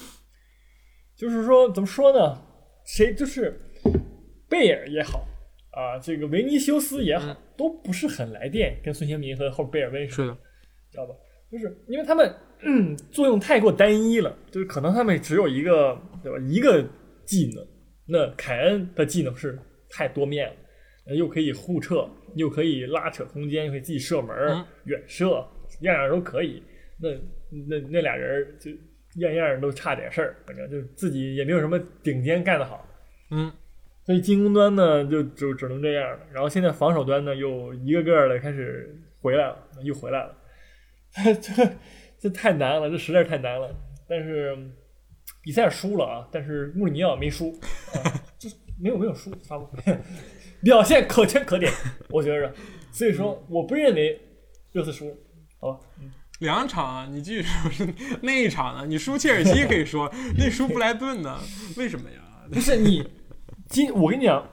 [1.16, 2.40] 就是说怎么说呢？
[2.85, 3.61] 谁就是
[4.49, 5.27] 贝尔也好
[5.71, 10.38] 啊，这个维尼修斯也好，嗯都不是很来电，跟孙兴民和后贝尔温什么是的，
[10.90, 11.14] 知道吧？
[11.51, 16.83] 就是因为他们、嗯、作用太过单一了，就是可能他们只有一个对吧一个
[17.25, 17.66] 技能，
[18.07, 19.59] 那凯恩的技能是
[19.92, 20.57] 太多面了，
[21.09, 25.46] 呃又可以互撤，又可以拉扯空间，又可以自己射门、嗯远射，
[25.83, 26.62] 样样都可以。
[26.98, 27.11] 那
[27.68, 28.70] 那那俩人就
[29.20, 32.88] 样样都差点事儿，反正就自己也没有什么顶尖干得好。
[33.31, 33.52] 嗯，
[34.07, 36.20] 所以进攻端呢，就就只能这样了。
[36.33, 40.38] 然后现在防守端呢，又一个个的开始回来了，又回来了。
[41.42, 41.70] 这
[42.18, 43.74] 这太难了，这实在是太难了。
[44.09, 44.57] 但是
[45.42, 47.50] 比赛输了啊，但是穆里尼奥没输
[47.94, 47.98] 啊，
[48.38, 48.48] 这
[48.83, 49.99] 没有没有输，发布会
[50.64, 51.73] 表现可圈可点，
[52.11, 52.53] 我觉着。
[52.90, 54.21] 所以说，我不认为
[54.73, 55.16] 热刺输，
[55.61, 55.81] 好吧？
[56.40, 58.85] 两场啊，你继续说是那一场呢？
[58.87, 61.38] 你输切尔西可以说，那输布莱顿呢？
[61.77, 62.16] 为什么呀？
[62.51, 63.09] 不是你
[63.68, 64.45] 今我跟你讲，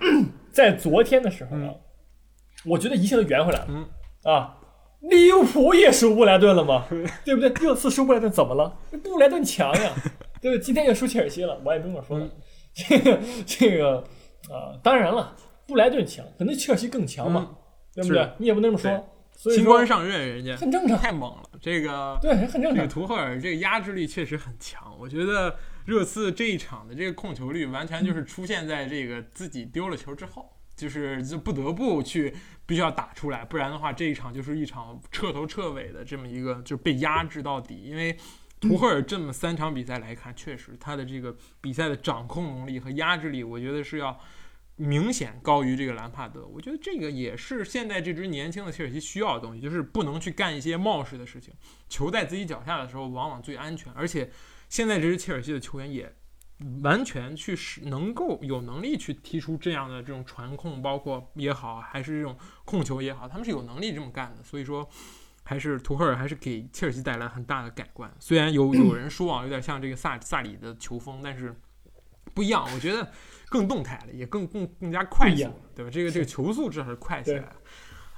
[0.53, 1.73] 在昨天的时候啊，
[2.65, 3.67] 我觉得一切都圆回来了。
[3.69, 3.87] 嗯
[4.23, 4.57] 啊，
[5.01, 6.85] 利物浦也输布莱顿了嘛，
[7.25, 7.49] 对不对？
[7.49, 8.77] 热刺输布莱顿怎么了？
[9.03, 9.93] 布莱顿强呀，
[10.39, 10.59] 对不对？
[10.59, 12.25] 今天又输切尔西了，我也不这么说了。
[12.25, 12.31] 嗯
[12.87, 14.03] 这个这个
[14.49, 15.35] 啊，当然了，
[15.67, 17.57] 布莱顿强，可能切尔西更强嘛，
[17.93, 18.29] 对不对？
[18.37, 19.15] 你也不能这么说。
[19.31, 21.43] 所以新官上任，人家很正常，太猛了。
[21.61, 22.89] 这个对，很正这个常。
[22.89, 24.93] 图赫尔这个压制力确实很强。
[24.99, 32.35] 我觉得热刺这一场的这个控球率，完全就是出现在这个自己丢了球之后，就是就不得不去
[32.65, 37.83] 必须要打出来，不然的话这一场就是一场彻头彻尾的这么一个就是被压制到底。
[37.85, 38.17] 因为
[38.59, 44.19] 图赫尔这么三场比赛来看，确实他的这个比赛的掌控能力和压制力，我觉得是要。
[44.81, 51.53] 明显高于这个兰帕德，我觉得这个也是现在这支年轻的切尔西需要的东西，就是不能去干一些冒失的事情。
[51.89, 53.91] 球在自己脚下的时候，往往最安全。
[53.91, 54.31] 而且
[54.69, 56.15] 现在这支切尔西的球员也
[56.81, 64.41] 完全去使能够有能力去踢出这样的这种传控，包括也好，还是这种控球也好，他们是有能力这么干的。
[64.43, 64.89] 所以说，
[65.43, 68.09] 还是图赫尔还是给切尔西带来很大的改观。
[68.17, 71.53] 虽然有有人说啊，有点像这个萨萨里的球风，但是。
[72.31, 73.11] 不一样，我觉得
[73.49, 75.91] 更动态了，也更更更加快速了，对吧？
[75.91, 77.55] 这个这个球速至少是快起来了。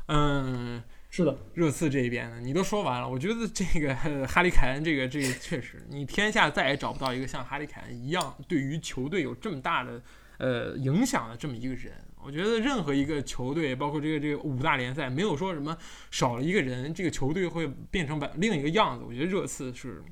[0.08, 10.02] 嗯，是的，热刺这一边呢，你都说完了，我觉得这个呃哈利凯恩这个这个确实，你天下再也找不到一个像哈利凯恩一样对于球队有这么大的
[10.38, 11.94] 呃影响的这么一个人。
[12.24, 15.76] 我觉得任何一个球队，包括这个这个五大联赛，没有说什么
[16.12, 19.04] 少了一个人，这个球队会变成另一个样子。
[19.04, 20.04] 我觉得热刺是，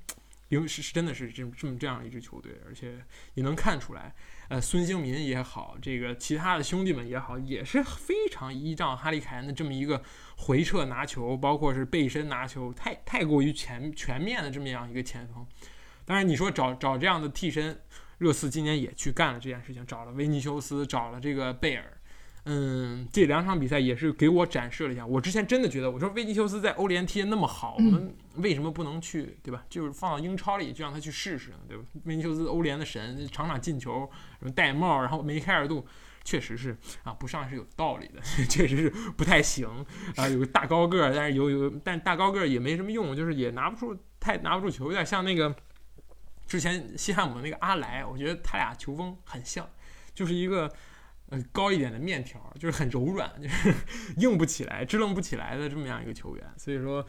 [0.47, 2.97] 因为是是真的是这这么这样一支球队，而且
[3.35, 4.11] 也能看出来，
[4.49, 10.01] 呃，孙兴民也好，这个其他的兄弟们也好，也是非常依仗哈利凯恩的这么一个
[10.37, 15.45] 回撤拿球，包括是背身拿球，太太过于全全面的这么样一个前锋。
[16.03, 17.79] 当然，你说找找这样的替身，
[18.17, 21.85] 热刺今年也去干了这件事情，找了维尼修斯，找了这个贝尔。
[22.45, 25.05] 嗯，这两场比赛也是给我展示了一下。
[25.05, 29.63] 我之前真的觉得，我说维尼修斯在欧联踢的那么好，我们为什么不能去，对吧？
[29.69, 31.83] 就是放到英超里，就让他去试试，对吧？
[32.05, 35.85] 维尼修斯欧联的神，场场进球，什么戴帽，然后梅开二度，
[36.23, 39.67] 确实是啊，不上是有道理的， 确实是不太行
[40.15, 40.27] 啊。
[40.27, 45.55] 有个大高个儿，但是有有，但大高个儿也没什么用，就是也拿不出太拿不住球，有点像那个
[46.47, 49.69] 之前西汉姆的那个阿莱，我觉得他俩球风很像，
[50.13, 50.71] 就是一个。
[51.31, 53.71] 呃，高一点的面条就是很柔软，就是
[54.17, 56.43] 硬不起来、支棱不起来的这么样一个球员。
[56.57, 57.05] 所以说，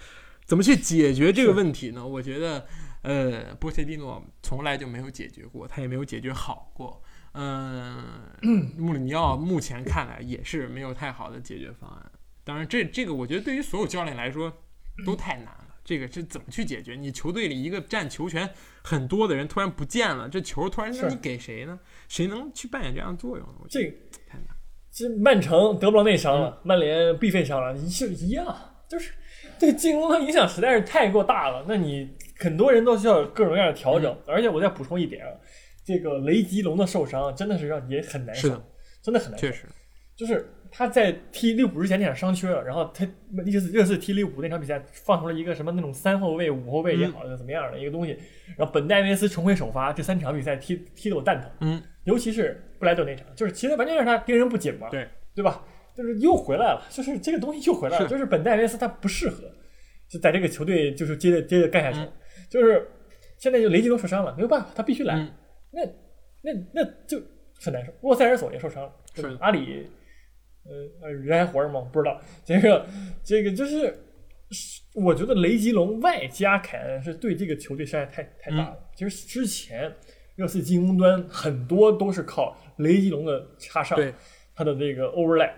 [0.50, 2.04] 怎么去解决这个问题呢？
[2.04, 2.66] 我觉得，
[3.02, 7.00] 呃，波切蒂诺从来就没有解决过，他也没有解决好过。
[7.34, 8.28] 嗯，
[8.76, 12.10] 穆里尼奥目前看来也是没有太好的解决方案。
[12.42, 14.52] 当然，这这个我觉得对于所有教练来说
[15.06, 15.66] 都太难了。
[15.84, 16.96] 这个是怎么去解决？
[16.96, 18.50] 你球队里一个占球权
[18.82, 21.78] 很多的人突然不见了，这球突然间你给谁呢？
[22.08, 23.54] 谁能去扮演这样的作用呢？
[23.68, 23.82] 这
[24.26, 24.48] 太难。
[24.90, 28.44] 这曼城德布劳内伤了，曼联必费伤了，就一样，
[28.88, 29.12] 就是
[29.60, 31.64] 对进攻的影响实在是太过大了。
[31.68, 34.16] 那你很多人都需要各种各样的调整。
[34.26, 35.30] 而且我再补充一点啊，
[35.84, 38.48] 这个雷吉隆的受伤真的是让也很难受，
[39.02, 39.46] 真的很难受。
[39.46, 39.66] 确实，
[40.16, 40.52] 就是。
[40.72, 43.04] 他在踢利物浦之前那场伤缺了，然后他
[43.44, 48.16] 热刺热刺踢利物浦那场比赛放出了一个什么那种三后卫五后卫也好怎么样的一个东西，
[48.56, 55.60] 然后本戴维斯重回首发，这三场比赛踢踢得我蛋疼，嗯，尤其是布莱顿那场，就是其实完全是他盯人不紧嘛，对对吧？
[56.00, 59.42] 就是又回来了，就是这个东西又回来了，就是本戴维斯他不适合
[60.08, 62.10] 就在这个球队就是接着接着干下去，
[62.48, 62.88] 就是
[63.36, 65.14] 现在就雷吉都受伤了，没有办法，他必须来，
[65.70, 65.84] 那
[66.42, 67.20] 那那就
[67.60, 67.92] 很难受。
[68.00, 69.86] 沃塞尔索也受伤了，是阿里。
[71.02, 71.80] 呃，人还活着吗？
[71.92, 72.20] 不知道。
[72.44, 72.86] 这个，
[73.24, 73.94] 这个就是，
[74.94, 78.78] 我觉得雷吉隆外加凯恩是对这个球队伤害太太大了。
[78.94, 79.90] 其实之前
[80.36, 83.98] 热刺进攻端很多都是靠雷吉隆的插上，
[84.54, 85.52] 他的这个 overlap，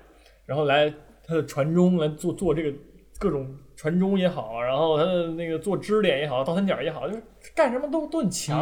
[0.46, 0.92] 然后来
[1.24, 2.78] 他的传中来做做这个
[3.18, 7.22] 各种传中也好，然后他的那个做支点也好，倒三角也好，就是
[7.54, 8.58] 干什么都都很强。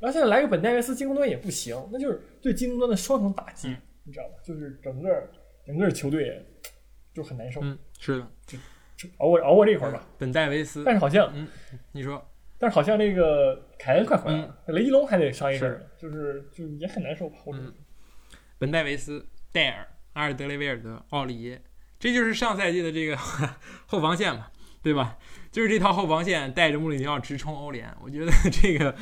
[0.00, 3.68] 然后现在来个本戴维斯，进攻端也不行，那就是对进攻端的双重打击，
[4.04, 4.34] 你知道吗？
[4.44, 5.10] 就是整个。
[5.64, 6.44] 整个球队
[7.14, 7.60] 就很难受。
[7.62, 8.26] 嗯，是的，
[8.96, 10.04] 就熬过熬过这一会儿吧。
[10.18, 11.46] 本戴维斯，但是好像，嗯，
[11.92, 12.20] 你说，
[12.58, 17.36] 但是好像那个凯恩快回来了，雷吉隆还得上一阵，就是就也很难受吧。
[17.52, 17.72] 嗯，
[18.58, 21.62] 本戴维斯、戴尔、阿尔德雷维尔德、奥里耶，
[21.98, 23.16] 这就是上赛季的这个
[23.86, 24.46] 后防线嘛，
[24.82, 25.16] 对吧？
[25.50, 28.94] 就是这套后防线带着穆里尼奥直冲欧联，我觉得这个，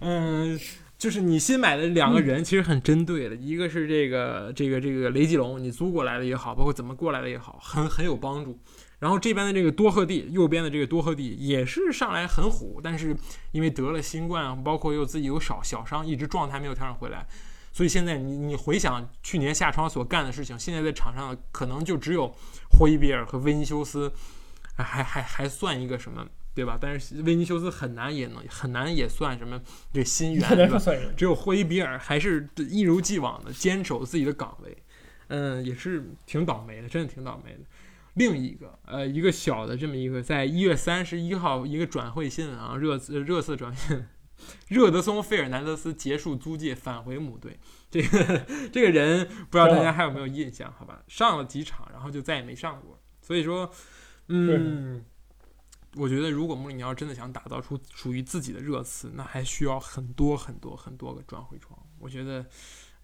[0.00, 0.58] 嗯。
[0.96, 8.58] 就是你新买的两个人其实很针对的，一个是这个这个这个雷吉隆，你租过来的也好，包括怎么过来的也好，很很有帮助。
[9.00, 13.14] 然后这边的这个多赫蒂，右边的这个多赫蒂也是上来很虎，但是
[13.50, 17.26] 因为得了新冠，包括又自己有少小伤，一直状态没有调整回来，
[17.74, 22.34] 所以现在你你回想去年夏窗所干的事情，现在在场上可能就只有
[22.78, 24.10] 霍伊比尔和维尼修斯，
[24.76, 26.26] 还还还算一个什么？
[26.54, 26.78] 对吧？
[26.80, 29.60] 但是维尼修斯很难也能很难也算什么
[29.92, 30.80] 这新援 对吧？
[31.16, 34.76] 只有霍伊比尔还是一如既往的坚守自己的岗位，
[35.26, 37.58] 嗯，也是挺倒霉的，真的挺倒霉的。
[38.14, 44.04] 另一个呃，一个小的这么一个，在一月三十一号一个转会新闻啊，热热刺转会，
[44.68, 47.58] 热德松费尔南德斯结束租借返回母队。
[47.90, 50.72] 这个 这个人不知道大家还有没有印象？
[50.78, 53.00] 好吧，上了几场，然后就再也没上过。
[53.20, 53.70] 所以说，
[54.28, 55.04] 嗯。
[55.96, 61.78] 我觉得，如果穆里尼奥真的想打造出属于自己的热刺，那还需要很多很多很多个转会窗。
[62.00, 62.44] 我觉得，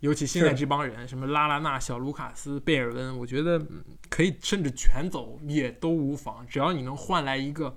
[0.00, 3.64] 尤其现在这帮人，什么拉拉纳、小卢卡斯、贝尔温，我觉得
[4.08, 7.76] 可以甚至全走也都无妨，只要你能换来一个，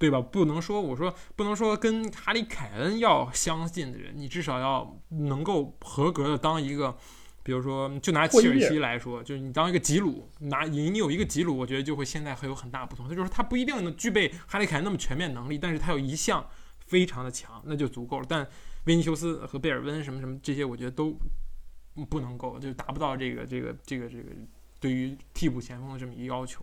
[0.00, 0.20] 对吧？
[0.20, 6.96] 不能说我说不能说跟哈里凯恩要相近的人，你至少要能够合格的当一个。
[7.42, 13.08] 比如说，就拿切尔西来说，就是你当一个吉鲁，拿你你有一个吉鲁，我觉得就会现在会有很大不同。
[13.08, 16.46] 他就是他不一定能具备哈里凯恩那么全面能力，但是他有一项
[16.86, 18.26] 非常的强，那就足够了。
[18.28, 18.46] 但
[18.84, 21.16] 维尼修斯和贝尔温什么什么这些，我觉得都
[22.10, 24.24] 不能够，就达不到这个这个这个这个
[24.78, 26.62] 对于替补前锋的这么一个要求，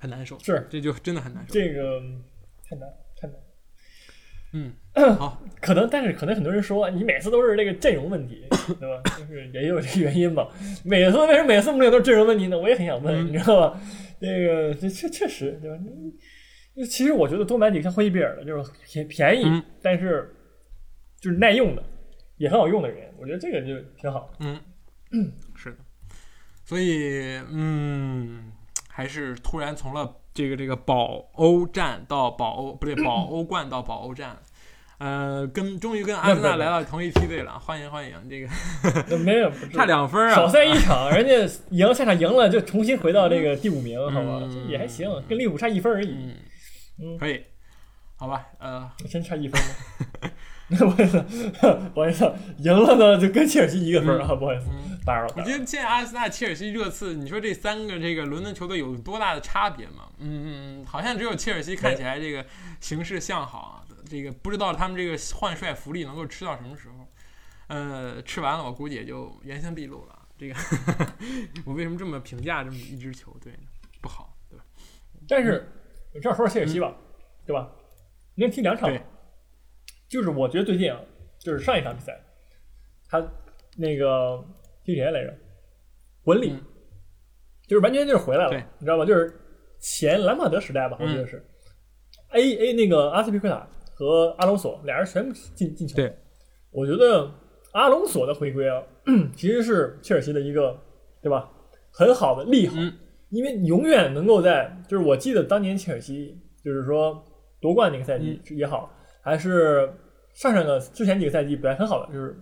[0.00, 1.54] 很难受，是这就真的很难受。
[1.54, 2.00] 这个
[2.68, 3.36] 太难太难。
[4.52, 4.72] 嗯，
[5.16, 8.44] 好，可能，但是可能很多人说你每次都是这个阵容问题，
[8.80, 9.00] 对吧？
[9.16, 10.48] 就是也有这个原因吧。
[10.84, 12.58] 每次为什么每次穆里都是阵容问题呢？
[12.58, 13.80] 我也很想问，你知道吧？
[14.18, 15.76] 那个这确确实，对吧？
[16.74, 20.34] 你其实我觉得多买几个像霍伊比尔的，就是便便宜，嗯但是
[21.20, 21.82] 就是耐用的，
[22.38, 24.32] 也很好用的人，我觉得这个就挺好。
[24.40, 24.58] 嗯，
[25.54, 25.76] 是的，
[26.64, 28.50] 所以嗯，
[29.00, 34.36] 还是突然从了这个这个保欧战到保欧不对保 欧冠到保欧战，
[34.98, 38.42] 呃，跟终于跟阿森纳来到同一梯队了，欢迎欢迎，这
[39.08, 44.40] 个没有， 差两分啊，少赛一场， 人家赢下场赢了，就重新回到这个第五名，好吧？
[44.42, 46.34] 嗯也还行，跟利物浦差一分而已，嗯
[47.02, 47.42] 嗯可以，
[48.16, 50.30] 好吧，呃，真差一分吗？
[50.78, 51.24] 不好意思，
[51.94, 54.89] 不好意思，赢了呢就跟切尔西一个分啊，不好意思，打
[55.36, 60.10] 我觉得现在阿森纳、切尔西、热刺，你说这三个这个伦敦球队有多大的差别吗？
[60.18, 62.44] 嗯嗯，好像只有切尔西看起来这个
[62.80, 67.06] 形势向好啊，这个不知道他们这个换帅福利能够吃到什么时候。
[67.68, 70.18] 呃，吃完了我估计也就原形毕露了。
[70.36, 70.54] 这个
[71.64, 73.68] 我为什么这么评价这么一支球队呢？
[74.00, 74.64] 不好，对吧？
[75.28, 75.68] 但是
[76.12, 76.94] 我正好说说切尔西吧，
[77.46, 77.70] 对吧？
[78.34, 79.02] 连踢两场对，
[80.08, 80.98] 就是我觉得最近啊，
[81.38, 82.20] 就是上一场比赛，
[83.08, 83.24] 他
[83.76, 84.44] 那个
[84.94, 85.34] 踢谁来着？
[86.24, 86.60] 文理，嗯
[87.68, 89.04] 就是完全就是回来了，你知道吧？
[89.04, 89.32] 就是
[89.78, 91.44] 前兰帕德时代吧，我记得嗯是、
[92.32, 95.96] A A 那个阿斯皮奎塔和阿隆索俩人全部进进球。
[95.96, 96.12] 对，
[96.72, 97.30] 我觉得
[97.72, 98.82] 阿隆索的回归啊，
[99.36, 100.76] 其实是切尔西的一个
[101.22, 101.50] 对吧
[101.92, 102.92] 很好的利好，嗯
[103.30, 107.24] 因为永远能够在，就是我记得当年切尔西就是说
[107.60, 109.88] 夺冠那个赛季也好，还是
[110.34, 112.36] 上上个之前几个赛季表现很好的，就是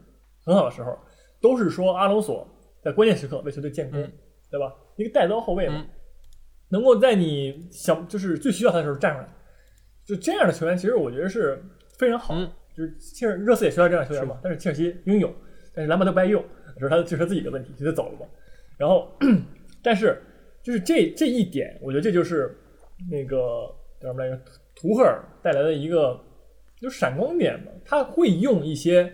[0.47, 0.99] 很好的时候，
[1.41, 2.47] 都是说阿隆索
[2.83, 4.13] 在关键时刻为球队建功，嗯
[4.51, 4.73] 对吧？
[4.97, 5.87] 一个带刀后卫嘛，嗯
[6.71, 9.29] 能够在你想就是最需要他的时候站出来，
[10.05, 11.63] 就这样的球员，其实我觉得是
[11.99, 12.35] 非常好。
[12.35, 15.35] 嗯就是切尔热刺也需要这样的球员嘛，但是切尔西拥有，
[15.75, 16.41] 但是兰帕德不爱用，
[16.77, 18.27] 这是他就是他自己的问题，就得走了嘛。
[18.77, 19.13] 然后，
[19.83, 20.17] 但是
[20.63, 22.57] 就是这这一点，我觉得这就是
[23.11, 23.69] 那个
[24.01, 24.41] 叫什么来着，
[24.77, 26.21] 图赫尔带来的一个
[26.81, 29.13] 就闪光点嘛，他会用一些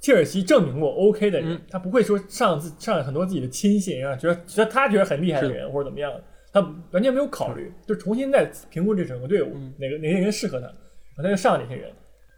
[0.00, 1.60] 切尔西证明过 OK 的人，嗯。
[1.70, 6.12] 他不会说上自上很多自己的亲信，啊觉得觉得他觉得很厉害的人或者怎么样，
[6.52, 6.60] 他
[6.92, 9.74] 完全没有考虑，就重新再评估这整个队伍、嗯。
[9.78, 10.74] 哪个哪些人适合他，然
[11.16, 11.90] 后他就上哪些人。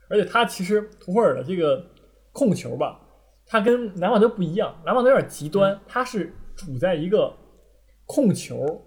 [0.09, 1.85] 而且他其实图赫尔的这个
[2.33, 3.01] 控球吧，
[3.47, 5.81] 他跟兰帕德不一样，兰帕德有点极端，嗯。
[5.87, 7.33] 他是处在一个
[8.07, 8.83] 控球，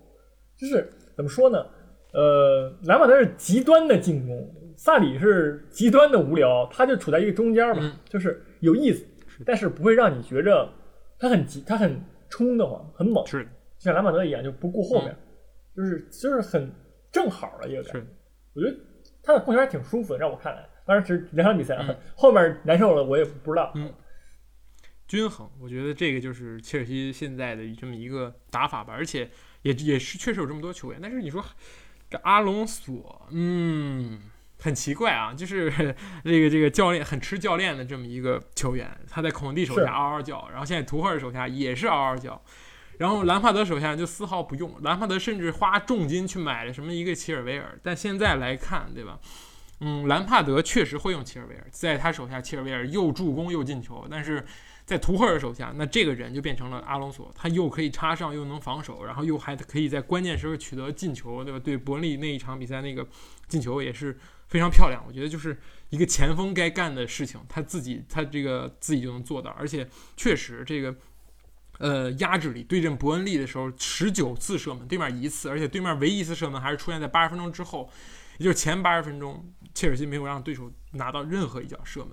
[0.58, 1.66] 就是怎么说呢？
[2.14, 7.94] 呃，兰帕德是极端的进攻，萨里是极端的无聊，他就处在一个中间吧，嗯。
[8.10, 9.06] 就是有意思，
[9.46, 10.68] 但是不会让你觉着
[11.20, 13.44] 他很急，他很冲的慌，很猛，是。
[13.78, 15.14] 就像兰帕德一样，就不顾后面，
[15.76, 16.72] 就是就是很
[17.12, 18.08] 正好的一个感觉是。
[18.56, 18.78] 我觉得
[19.22, 20.66] 他的控球还挺舒服的，让我看来。
[20.86, 21.98] 当然是两场比赛啊，嗯。
[22.16, 23.72] 后面难受了我也不知道。
[23.76, 23.94] 嗯。
[25.06, 29.30] 均衡，我觉得这个就是切尔西现在的这么一个打法吧，而且
[29.62, 31.44] 也也是确实有这么多球员，但是你说
[32.10, 34.22] 这阿隆索，嗯，
[34.64, 35.70] 很奇怪啊，就是
[36.24, 42.42] 这个这个教练很吃教练的这么一个球员，他在孔蒂手下嗷嗷叫，然后现在图赫尔手下也是嗷嗷叫。
[42.98, 49.20] 然后兰帕德手下就丝毫不用，兰帕德甚至花重金去买了什么一个齐尔维尔，但现在来看，对吧？
[49.82, 54.46] 嗯，兰帕德确实会用齐尔维尔，在他手下，齐尔维尔又助攻又进球，但是
[54.86, 61.60] 在图赫尔手下，那这个人就变成了阿隆索，他又可以插上，又能防守，然后又还可以在关键时候取得进球，对吧？
[61.60, 63.06] 对伯恩利那一场比赛那个
[63.48, 64.18] 进球也是
[64.54, 70.96] 非常漂亮，我觉得就是一个前锋该干的事情，他自己他这个自己就能做到，而且确实这个。
[71.80, 77.90] 呃，压制力对阵伯恩利的时候，十九次射门，对面一次，而且对面唯一一次射门还是出现在八十分钟之后，
[78.38, 82.12] 也就是前八十分钟，切尔西没有让对手拿到任何一脚射门。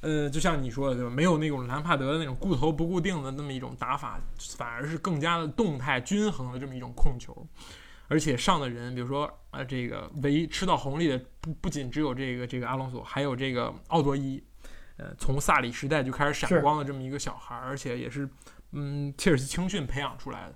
[0.00, 1.10] 呃，就像你说的对吧？
[1.10, 4.20] 没有那种兰帕德的那种顾头不固定的那么一种打法，
[4.56, 7.46] 反而是更加的动态均衡的这么一种控球。
[8.06, 14.42] 而且上的人，比如说呃，这个唯一吃到红利的不不仅只有这个这个阿隆索，还有这个奥多伊，
[14.96, 18.28] 呃，从萨里时代就开始闪光的这么一个小孩儿，而且也是
[18.72, 20.54] 嗯切尔西青训培养出来的。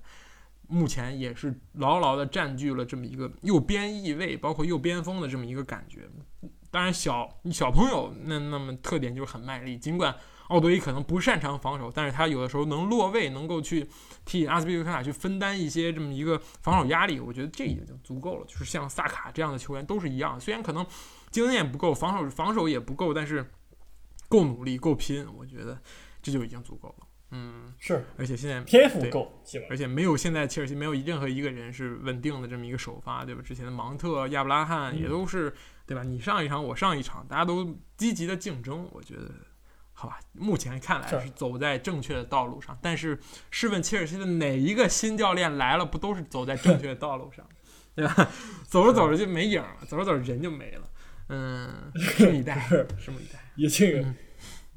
[0.70, 6.07] 目前也是牢牢的占据了这么一个右边翼位，包括右边锋的这么一个感觉。
[6.70, 10.14] 当然小小朋友那那么特点就是很卖力，尽管
[10.49, 13.88] 奥多伊可能不擅长防守，但是他有的时候能落位，能够去
[14.29, 18.45] 替阿斯皮利克塔去分担一些这么一个防守压力，我觉得这已经足够了。
[18.47, 20.87] 就是像萨卡这样的球员都是一样，虽然可能
[21.31, 23.51] 经验不够，防守防守也不够，但是
[24.29, 25.81] 够努力、够拼，我觉得
[26.20, 27.07] 这就已经足够了。
[27.31, 33.41] 嗯，是，而且现在天赋对够，而且没有现在切尔西没有任何一个人是稳定的这么一个首发，对吧？
[33.43, 35.53] 之前的芒特、亚布拉罕也嗯都是，
[35.87, 36.03] 对吧？
[36.03, 39.31] 你上一场我上一场，大家都积极的竞争，我觉得。
[40.01, 43.18] 好吧，目前看来是是走在正确的道路上，但是
[43.51, 47.44] 试问切尔西的哪一个新教练来了，不都是走在正确的道路上，
[47.96, 48.30] 对吧？
[48.68, 50.82] 走着走着就没影了，走着走着人就没了。
[51.30, 52.55] 嗯，拭目以待，
[52.96, 53.40] 拭目以待。
[53.57, 54.14] 也这个嗯，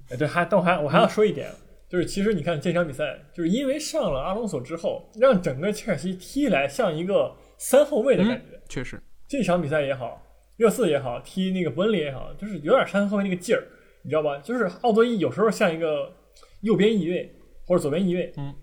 [0.09, 1.51] 哎，对，还但我还我还要说一点，
[1.87, 8.59] 就是其实你看这场比赛，就是因为上了阿隆索之后，让整个切尔西踢来像一个三后卫的感觉。
[8.67, 10.19] 确实，这场比赛也好，
[10.57, 13.63] 热刺也好，踢那个伯恩利也好，就是有点三后卫那个劲儿，
[14.03, 14.37] 你知道吧？
[14.39, 16.11] 就是奥多伊有时候像一个
[16.61, 17.31] 右边翼位
[17.65, 18.53] 或者左边翼位，嗯，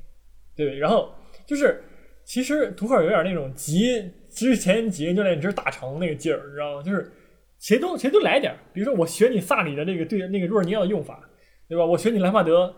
[0.56, 1.12] 对，然后
[1.46, 1.82] 就是
[2.24, 6.82] 其实图赫尔有点那种集之前几任教练之大成那个劲儿，你知道吗？
[6.82, 7.10] 就是
[7.58, 11.28] 谁都谁都来点儿，比如说我学你萨里的那个对那个若尔尼奥的用法，
[11.68, 11.84] 对吧？
[11.84, 12.68] 我学你兰帕德，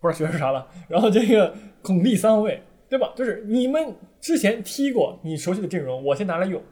[0.00, 3.12] 不知道学是啥了，然后这个孔蒂三后卫，对吧？
[3.16, 6.62] 就是你们之前踢过你熟悉的阵容，我先拿来用。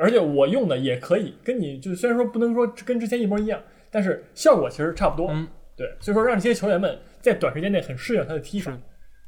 [0.00, 3.60] 而且我用的也可以跟你，就虽然说不能说跟之前一模一样，
[3.90, 5.30] 但是效果其实差不多。
[5.30, 8.76] 嗯，对，所以说让这些球员们在短时间内很适应他的踢法，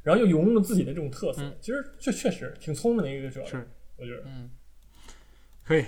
[0.03, 3.67] 然后又融入了自己的这种特色，嗯其实这确实挺聪明的一个主教练，是。
[3.97, 4.23] 我觉得。
[4.25, 4.49] 嗯，
[5.63, 5.85] 可以，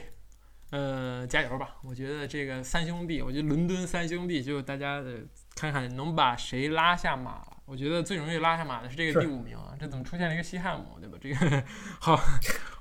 [0.69, 1.77] 呃，加油吧！
[1.83, 5.17] 我觉得这个三兄弟，我觉得伦敦三兄弟，就大家呃
[5.55, 7.45] 看看能把谁拉下马。
[7.65, 11.17] 我觉得最容易拉下马的是这个第五名啊，这怎么出现了一个西汉姆，对吧？
[11.19, 11.63] 这个
[11.99, 12.19] 好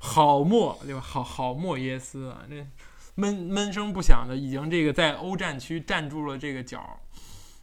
[0.01, 1.01] 好莫，对吧？
[1.01, 2.67] 好好莫耶斯啊，这
[3.15, 7.01] 闷闷声不响的，已经这个在欧战区站住了这个脚，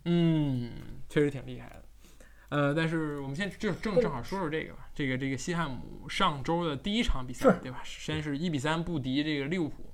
[0.06, 0.72] 嗯，
[1.10, 1.84] 确实挺厉害的。
[2.50, 4.90] 呃，但是我们先就正正好说说这个吧。
[4.96, 7.82] 这个这个西汉姆上周的第一场比赛，对吧？
[7.84, 9.94] 先是一比三不敌这个利物浦，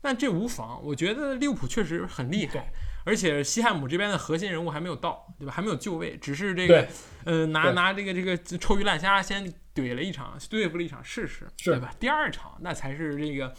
[0.00, 0.82] 但这无妨。
[0.82, 2.72] 我觉得利物浦确实很厉害，
[3.04, 5.52] 而且西汉姆这边的核心人物还没有到，对吧？
[5.52, 6.88] 还没有就位，只是这个，
[7.24, 11.94] 呃拿拿这个这个臭鱼烂虾先怼了一场，对付了一场试试，对吧？
[12.00, 13.54] 第二场那才是这个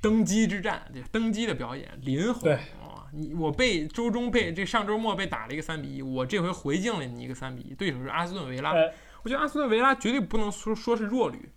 [0.00, 3.06] 登基之战，对，登基的表演，林皇对啊！
[3.12, 8.92] 你我被周中被这上周末被打了一个三比一，我这回回敬了你一个三比一，对手是阿斯顿维拉，哎，
[9.22, 11.48] 我觉得阿斯顿维拉绝对不能说说是弱旅，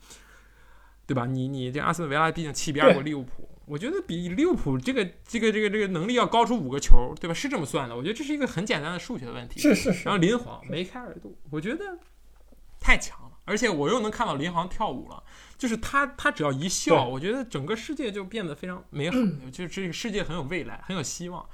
[1.06, 1.26] 对吧？
[1.26, 7.34] 你你这阿斯顿维拉毕竟七比二对过利物浦，我觉得比利物浦这个这个这个这个能力要高出五个球，对吧？
[7.34, 9.60] 是这么算的，我觉得这是一个很简单的数学问题。
[9.60, 11.98] 是是是然，后林皇梅开二度，我觉得
[12.80, 15.22] 太强了，而且我又能看到林航跳舞了，
[15.58, 19.18] 就是他他只要一笑，我觉得整个世界就变得非常美好，
[19.52, 21.46] 就是这个世界很有未来，很有希望。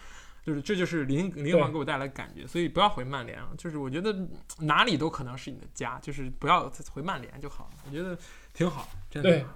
[0.45, 3.49] 就是这就是林林皇给我带来的感觉，所以不要回曼联啊！
[3.57, 4.29] 就是我觉得嗯
[4.59, 7.71] 哪里都可能是你的家，就是不要回曼联就好了。
[7.83, 8.15] 我觉得
[8.53, 9.55] 挺好，真的挺好。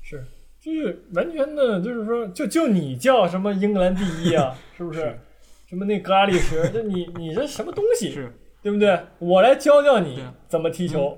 [0.00, 0.24] 是，
[0.58, 5.00] 就是完全的，就是说，就就你叫什么英格兰第一啊， 是不是？
[5.00, 5.20] 是
[5.68, 8.12] 什么那格拉利什，这你你这什么东西？
[8.12, 8.34] 是
[8.66, 8.98] 对不对？
[9.20, 11.16] 我来教教你怎么踢球、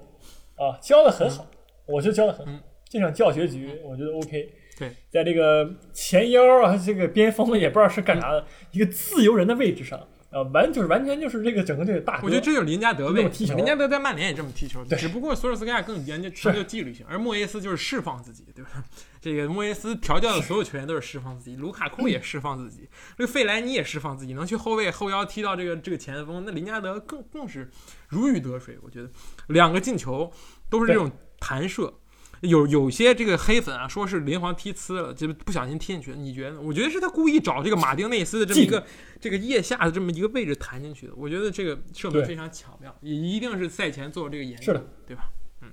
[0.57, 1.47] 啊，教的很好，
[1.87, 2.53] 我就教的很好。
[2.53, 2.61] 嗯。
[2.91, 4.53] 这场教学局我觉得 OK。
[4.79, 9.99] 对，在这个前腰啊，这个边锋也不知道是干啥的，一个自由人的位置上
[10.31, 12.21] 啊，完就是完全就是这个整个这个大。
[12.23, 18.85] 我觉得这就是林加德味就这么踢球林加德在曼联也这么踢球，只不过索尔斯克亚更研究追求纪律性，而莫耶斯就是释放自己，对吧？
[19.21, 27.71] 这个莫耶斯调教的所有球员都是释放自己，卢卡库也释放自己，这个费莱尼也释放自己，能去后卫后腰踢到这个这个前锋，那林加德更更是
[28.09, 28.79] 如鱼得水。
[28.83, 29.11] 我觉得
[29.47, 30.31] 两个进球
[30.69, 31.11] 都是这种
[31.41, 31.93] 弹射。
[32.41, 36.17] 有有些这个黑粉啊，说是林皇踢呲了，就不小心踢进去的。
[36.17, 36.61] 你觉得呢？
[36.61, 38.85] 我觉得是他故意找这个马丁内斯的这么一个
[39.21, 41.13] 这个腋下的这么一个位置弹进去的。
[41.17, 45.25] 我觉得这个射门非常巧妙，也一定是赛前做这个研究，是的，对吧？
[45.63, 45.73] 嗯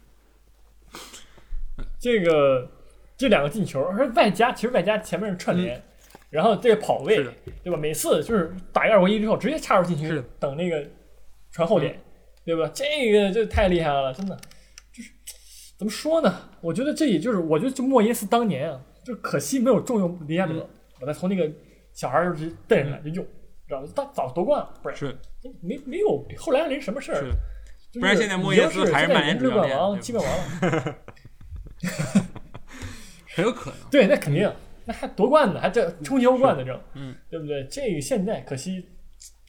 [1.99, 2.71] 这个
[3.17, 5.83] 这两个进球，而外加其实外加前面是串联，
[6.29, 7.17] 然后这个跑位
[7.63, 7.77] 对吧？
[7.77, 10.83] 每次就是打一二过一之后，直接插入禁区是的，等那个
[11.51, 12.01] 传后点，
[12.45, 12.71] 对吧？
[12.73, 14.39] 这个这太厉害了，真的，
[14.93, 15.11] 就是
[15.77, 16.49] 怎么说呢？
[16.65, 21.51] 我觉得这也就是，我觉得就莫耶斯当年啊，就可惜没有重用林加德，嗯把他从那个
[21.93, 23.25] 小孩儿就带上来就用，
[23.67, 23.87] 知道吧？
[23.95, 25.15] 他早夺冠了，不然是
[25.61, 27.23] 没没有后来人什么事儿
[27.93, 30.95] 不然现在莫耶斯还是曼联主教练基本完了。
[33.35, 33.79] 很有可能。
[33.91, 34.51] 对，那肯定，
[34.85, 37.63] 那还夺冠呢，还这冲击欧冠呢这，嗯，对不对？
[37.69, 38.83] 这个现在可惜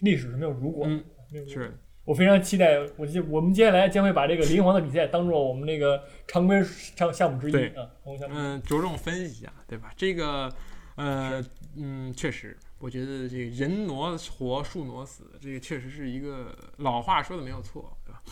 [0.00, 1.02] 历史是没有如果，嗯
[1.32, 8.36] 没有如果是我非常期待，我接我们接下来将会把这个林皇的比赛当做我们那个常规项项目之一啊，项目。
[8.36, 9.92] 嗯，着重分析一下，对吧？
[9.96, 10.48] 这个，
[10.94, 11.44] 呃，
[11.76, 18.22] 嗯，确实，我觉得这个人挪活，树挪死，这个确实是一个老话说的没有错，对吧？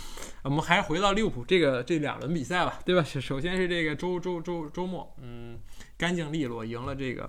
[0.45, 3.03] 我们还是回到利物浦这个这两轮比赛吧，对吧？
[3.03, 5.59] 首首先是这个周周周周末，嗯，
[5.99, 7.29] 干净利落赢了这个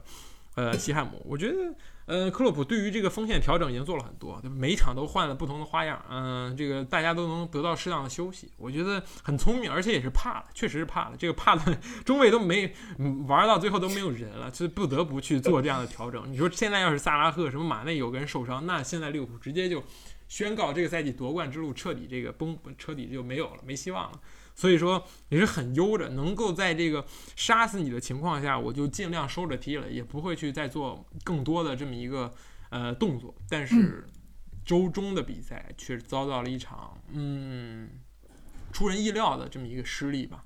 [0.54, 1.20] 呃西汉姆。
[1.26, 1.74] 我觉得
[2.06, 11.18] 呃克洛普对于这个锋线调整已经做了很多，每一场都换了不同的花样，嗯、这个大家都能得到适当的休息，我觉得很聪明，而且也是怕了，确实是怕了。
[11.18, 12.74] 这个怕的中卫都没
[13.28, 16.32] 玩到最后都没有人了，就不得不去做这样的调整。
[16.32, 19.84] 你说现在要是萨拉赫什么马内有个人受伤，那现在利物浦直接就
[20.28, 24.20] 宣告这个赛季夺冠之路彻底这个崩，彻底就没有了，没希望了。
[24.56, 32.34] 所以说也是很悠着，能够在这个杀死你的情况下，我就尽量收着踢了，也不会去再做更多的这么一个
[32.70, 33.36] 呃动作。
[33.50, 34.08] 但是
[34.66, 37.90] 周中的比赛却遭到了一场嗯
[38.72, 40.44] 出人意料的这么一个失利吧。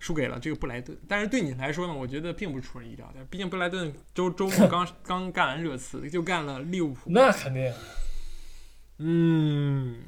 [0.00, 3.24] 输给了这个布莱顿，但是对你来说呢，我觉得并不出人意料的。
[3.24, 7.74] 毕竟布莱顿周周末刚刚干完热刺，就干了利物浦，那肯定，
[8.98, 10.00] 嗯，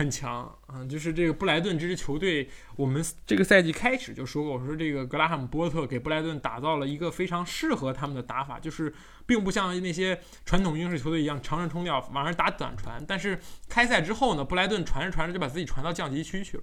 [0.00, 0.82] 很强啊！
[0.88, 8.90] 就是这个布莱顿这支球队，我们这个赛季开始就说过，我说这个格拉汉姆波特给布莱顿打造了一个非常适合他们的打法，就是
[9.26, 13.04] 并不像那些传统英式球队一样长传冲吊，往上打短传。
[13.06, 13.38] 但是
[13.68, 16.62] 开赛之后呢，布莱顿传着传着就把自己传到降级区去了。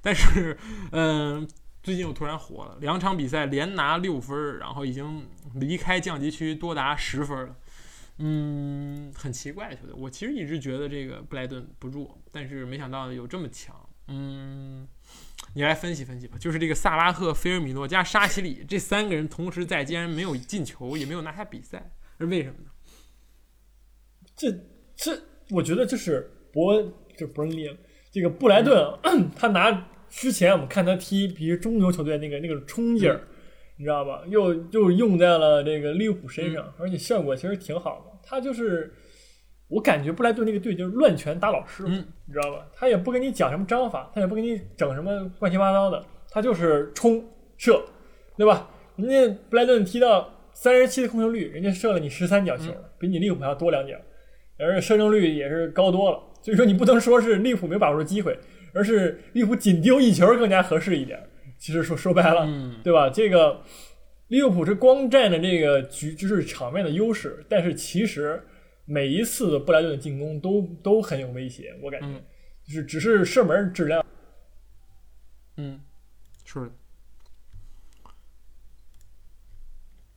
[0.00, 0.58] 但是，
[0.90, 1.46] 嗯、
[1.84, 7.54] 最近又突然火了，两场比赛连拿六分，然后已经离开降级区多达十分了。
[8.18, 9.94] 嗯，很奇怪的球队。
[9.94, 13.74] 我其实一直觉得这个布莱顿不弱，但是没想到有这么强。
[14.08, 14.86] 嗯，
[15.54, 16.36] 你来分析分析吧。
[16.38, 22.70] 就是这个萨拉赫、菲尔米诺加沙奇里这三个人同时在，竟然没有进球，也没有拿下比赛，是为什么呢？
[24.36, 24.50] 这
[24.96, 27.76] 这，我觉得就是伯，恩，就伯恩利，
[28.10, 28.98] 这个布莱顿，
[29.34, 33.26] 他拿之前我们看他踢，比如中游球队那个那个冲劲儿，
[33.82, 34.22] 你知道吧？
[34.28, 38.16] 又又用在了这个利物浦身上，而且效果其实挺好的。
[38.22, 38.94] 他就是，
[39.66, 42.64] 我感觉布莱顿那个队就是乱拳打老师傅，嗯你知道吧？
[42.72, 47.82] 他也不跟你讲什么章法，他也不跟你整什么乱七八糟的，他就是冲射，
[48.36, 48.70] 对吧？
[48.94, 53.94] 人家布莱顿踢到三十七的控球率，人家射了你十三脚球，比你利物浦还要多两脚。
[54.60, 58.38] 而且射正率也是高多了，所以说你不能说是利物浦没把握住机会，
[58.72, 61.20] 而是利物浦仅丢一球更加合适一点。
[61.62, 62.80] 其实说说白了，嗯。
[62.82, 63.08] 对吧？
[63.08, 63.62] 这个
[64.26, 68.44] 利物浦是光占着这个局，就是场面的优势，但是其实
[68.84, 72.24] 每一次的布莱顿的进攻都都很有威胁，我感觉、嗯。
[72.64, 74.04] 就是只是射门质量。
[75.56, 75.80] 嗯，
[76.44, 76.72] 是的，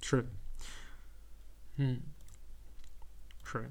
[0.01, 0.27] 是的，
[1.77, 2.01] 嗯，
[3.43, 3.69] 是的，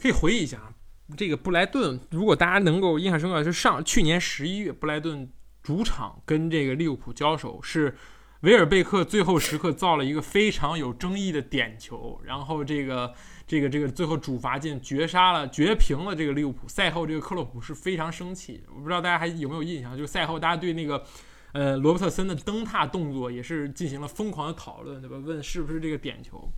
[0.00, 0.72] 可以回忆一下啊
[1.16, 5.28] 这个布莱顿，如果大家能够印象深刻，是上去年十一月布莱顿
[5.70, 7.96] 主场跟这个利物浦交手，是
[8.40, 13.14] 维尔贝克最后时刻造了一个非常有争议的点球，然后这个
[13.46, 16.66] 这个这个最后主罚进绝杀了绝平了这个利物浦。
[16.66, 21.04] 赛后这个克洛普是非常生气，我不知道大家还有没有印象，就赛后大家对那个。
[21.52, 25.16] 呃，罗伯特森的蹬踏动作也是进行了疯狂的讨论，对吧？
[25.16, 26.48] 问是不是这个点球？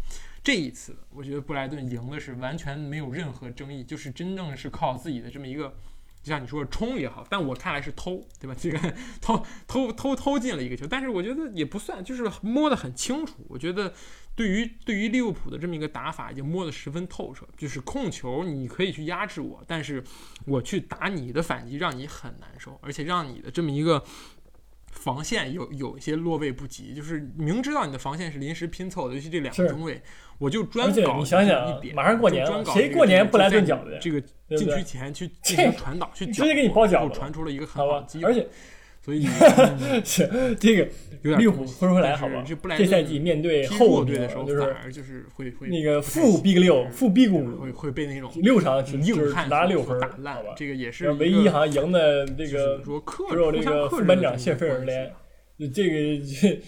[0.44, 5.74] 这一次，我觉得布莱顿赢的是完全没有任何争议，就是真正是靠自己的这么一个，
[6.22, 8.54] 就像你说的冲也好，但我看来是偷，对吧？
[8.58, 8.78] 这个
[9.20, 13.44] 偷偷偷偷进了一个球，但是我觉得也不算，就是摸得很清楚。
[13.48, 13.92] 我觉得
[14.34, 20.02] 对于对于利物浦的这么一个打法已经摸得十分透彻，就是控球你可以去压制我，但是
[20.46, 24.04] 我去打你的反击让你很难受，而且让你的这么一个。
[24.92, 30.00] 防线有有一些落位不及，就是明知道你的防线是临时拼凑的，尤其这两个中卫，
[30.38, 34.20] 我就专而且搞你想想啊一点，马上过年谁过年不来顿饺子这个
[34.56, 38.22] 禁区前去 进行传导，去直接给你搅包传出了一个很好的机？
[38.22, 38.46] 会，而且
[39.04, 40.88] 所以、 嗯是这个
[41.22, 42.44] 有点利物浦可惜说回来好吧
[42.76, 49.16] 这赛季面对后队的时候，就是反而就是会会那个负 Big 六、嗯负 Big 会五会被那种六场只硬
[49.48, 50.54] 拿六分，打烂好吧，？
[50.56, 55.12] 这个也是唯一好像赢的这就是个只有这个副班长谢菲尔联，
[55.74, 56.60] 这个这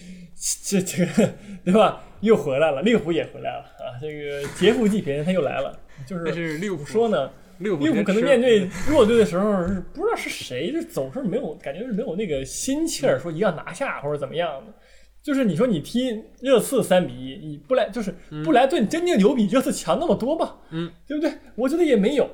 [0.62, 2.02] 这这个对吧？
[2.20, 4.00] 又回来了，利物浦也回来了啊！
[4.00, 5.78] 这个劫富济贫，他又来了。
[6.06, 7.30] 就是是利物浦说呢？
[7.58, 14.72] 利物浦利物浦可能面对 弱队的时候，是不知道是谁，就总是没有感觉是没有那个心气儿，说一定要拿下或者怎么样的。
[15.22, 20.56] 就是你说你踢热刺三比一，你布莱就是布莱顿真正有比热刺强那么多吗？
[20.70, 21.32] 嗯，对不对？
[21.54, 22.28] 我觉得也没有。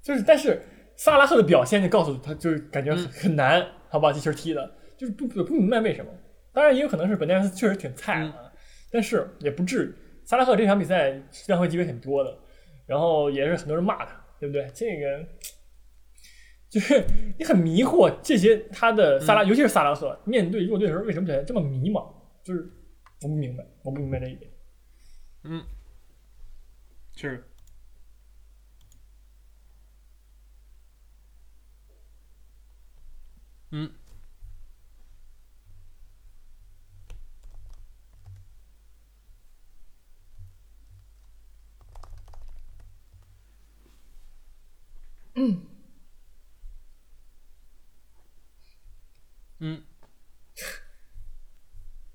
[0.00, 0.62] 就是但是
[0.96, 4.12] 萨拉赫的表现就告诉他，就是感觉很难，好吧？
[4.12, 6.10] 这球踢的，就是不不不明白为什么。
[6.52, 8.52] 当然也有可能是本戴维斯确实挺菜嗯啊，
[8.92, 9.92] 但是也不至于。
[10.24, 12.36] 萨拉赫这场比赛让回机会很多的，
[12.86, 14.70] 然后也是很多人骂他，对不对？
[14.74, 15.26] 这个
[16.68, 17.04] 就是
[17.38, 22.12] 你很迷惑这些他的萨拉，尤其是萨拉赫面对弱队的时候，为什么表现这么迷茫？
[22.44, 22.70] 就是
[23.22, 24.50] 我不明白，我不明白这一点。
[25.44, 25.64] 嗯
[27.16, 27.44] 是
[33.70, 33.90] 嗯。
[45.38, 45.62] 嗯，
[49.60, 49.82] 嗯。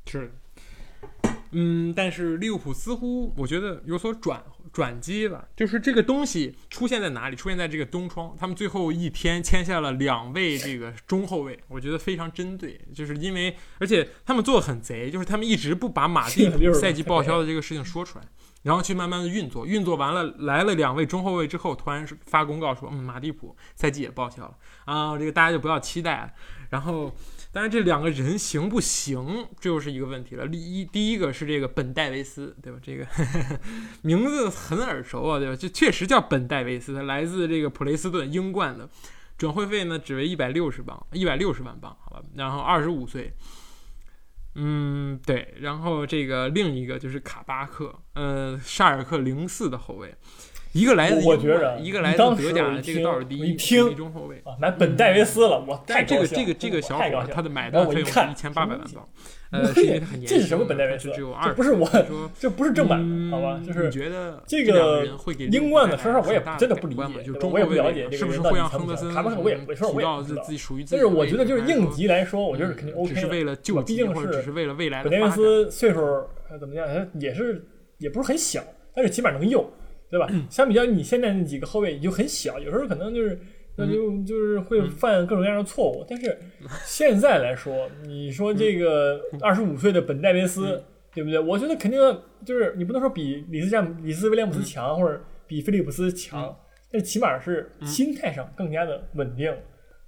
[0.05, 0.31] 是，
[1.51, 4.43] 嗯，但是利物浦似乎我觉得有所转
[4.73, 7.35] 转机了，就是这个东西出现在哪里？
[7.35, 18.25] 出现在这个东窗，他们最后一天签下了两位这个中后卫，我觉得非常针对，就是因为而且他们做的很贼，就是他们一直不把马蒂普赛季报 销的这个事情说出来。
[18.63, 24.55] 然后去慢慢的运作，运作完了来了两位中后卫之后，突然发公告说，嗯，马蒂普赛季也报销了
[24.85, 26.31] 啊，这个大家就不要期待了。
[26.69, 27.13] 然后，
[27.53, 30.47] 但是这两个人行不行，这又是一个问题了。
[30.47, 32.79] 第一，第一个是这个本戴维斯，对吧？
[32.81, 33.07] 这个
[34.01, 35.55] 名字很耳熟啊，对吧？
[35.55, 38.89] 就确实叫本戴维斯，他来自这个普雷斯顿，英冠的，
[39.37, 42.23] 转会费呢只为一百六十磅，一百六十万镑，好吧？
[42.35, 43.31] 然后二十五岁。
[44.55, 50.15] 嗯，对，然后这个另一个就是卡巴克，呃，沙尔克零四的后卫，
[50.73, 59.07] 一个来自我觉着一个来自德甲的，这个倒是第一，听中后卫啊，买本戴维斯了，我太这个这个这个小伙他的买断费用是一千八百万镑。
[59.51, 61.11] 呃，是因为他很年轻，这是什么本戴维斯？
[61.11, 61.87] 只有二，不是我，
[62.39, 62.99] 这不是正版，
[63.29, 63.61] 好吧？
[63.63, 65.05] 就是觉得这个
[65.51, 67.03] 英冠的，说实话我也真的不理解，
[67.43, 73.13] 我也不了解是不是会让亨德森卡巴克我也说实话我也自己属于但是我觉得就是应急来说，我觉得肯定 OK。
[73.13, 75.99] 只是为了救急，或者只是为了未来的本戴维斯岁数
[76.59, 76.87] 怎么样？
[77.19, 77.63] 也是
[77.99, 78.59] 也不是很小，
[78.95, 79.63] 但是起码能用，
[80.13, 80.29] 对吧？
[80.51, 83.39] 相比较你现在那几个后卫，你就很小，有时候可能就是。
[83.75, 86.37] 那就就是会犯各种各样的错误，但是
[86.85, 90.79] 现在来说，你说这个二十五岁的本戴维斯，
[91.11, 91.39] 对不对？
[91.39, 91.99] 我觉得肯定
[92.45, 96.55] 就是你不能说比里斯詹里斯威廉姆斯强，或者比菲利普斯强，
[96.91, 99.51] 但起码是心态上更加的稳定，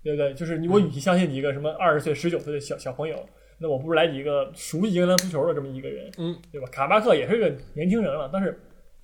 [0.03, 0.31] 对不对？
[0.35, 3.17] 就是你我与其相信你一个什么二十岁、十九岁的小小朋友，
[3.57, 6.67] 那我不如来几个熟悉英格兰足球的这么一个人，嗯，对吧？
[6.71, 8.59] 卡巴克也是个年轻人了，但是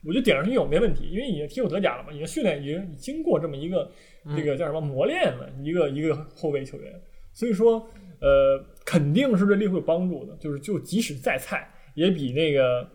[0.05, 3.89] 我觉得顶上去有没问题，因为已经踢过德甲了嘛，已经训练，已经经过这么一个。
[4.37, 6.93] 这个叫什么磨练了一个一个后卫球员，
[7.33, 7.79] 所以说
[8.19, 12.87] 呃肯定是对利物浦有帮助的，就是就即使再菜也比那个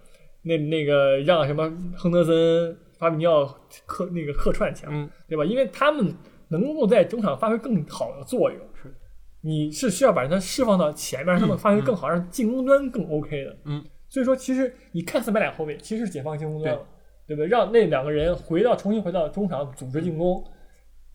[0.42, 3.44] 那那个让什么亨德森、法比尼奥
[3.86, 5.44] 客那个客串强，对吧？
[5.44, 6.14] 因为他们
[6.46, 8.60] 能够在中场发挥更好的作用。
[8.80, 8.94] 是，
[9.40, 13.58] 你是需要把他释放到前面，让他们发挥更好，让进攻端更 OK 的。
[13.64, 16.86] 嗯，所以说其实你看似买俩后卫，其实是解放进攻端了，
[17.26, 17.46] 对不对？
[17.46, 20.44] 让那两个人回到重新回到中场组织进攻。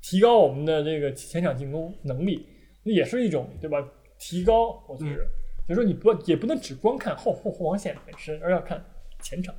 [0.04, 2.48] 提高我们的这个前场进攻能力，
[2.82, 3.78] 那也是一种对吧？
[4.18, 5.24] 提高，我觉得，
[5.68, 8.84] 所以说你不也不能只光看后后后防线本身，而要看
[9.22, 9.54] 前场。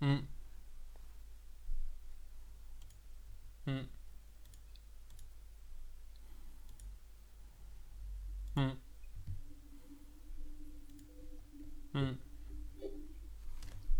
[0.00, 0.22] 嗯，
[3.64, 3.88] 嗯，
[8.54, 8.76] 嗯，
[11.92, 12.18] 嗯，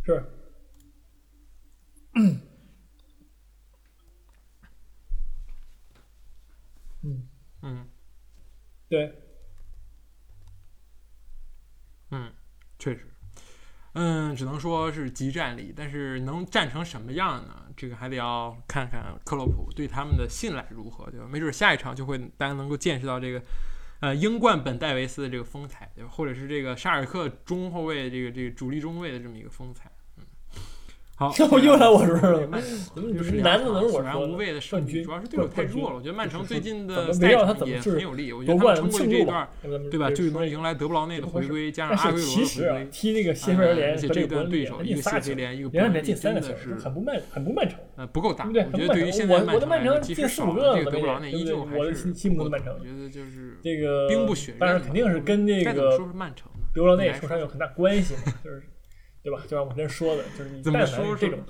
[0.05, 0.36] 是。
[2.19, 2.41] 嗯
[7.63, 7.89] 嗯，
[8.89, 9.13] 对，
[12.11, 12.33] 嗯，
[12.79, 13.07] 确实，
[13.93, 17.67] 嗯，只能说是集战力，但是能战成什么样呢？
[17.77, 21.27] 这个还得要看看克洛普对他们的信赖如何，对吧？
[21.29, 23.43] 没准下一场就会大家能够见识到这个，
[24.01, 26.11] 呃，英冠本戴维斯的这个风采，对吧？
[26.11, 29.91] 或者是这个沙尔克中后卫这个这个主力中卫的这么一个风采。
[31.19, 32.63] 好， 又来我这儿了。
[32.95, 35.97] 就是男的能我然无畏的胜局，主要是对手太弱了。
[35.97, 39.49] 我觉得曼城最近的赛程也很有利，我觉得他们撑过这一段，
[39.91, 40.11] 对吧？
[40.11, 42.89] 就能迎来德布劳内的回归，加上阿圭罗的回归。
[42.93, 47.79] 踢那个谢菲联而且这段对手一个谢菲联，一个伯恩利，真的是很不曼很不曼城。
[47.97, 48.45] 呃，不够大。
[48.53, 48.67] 对对？
[48.75, 52.77] 我觉得对于现在曼城来说，其实四五个这个德布劳内依旧还是心目中的曼城。
[52.79, 58.15] 我觉得就是这个兵不血刃，但是肯定是跟这个说是曼城德布劳内受伤有很大关系，
[58.45, 58.63] 就是。
[59.27, 59.43] 对吧？
[59.43, 61.41] 就像我之前说的，就是你但凡这种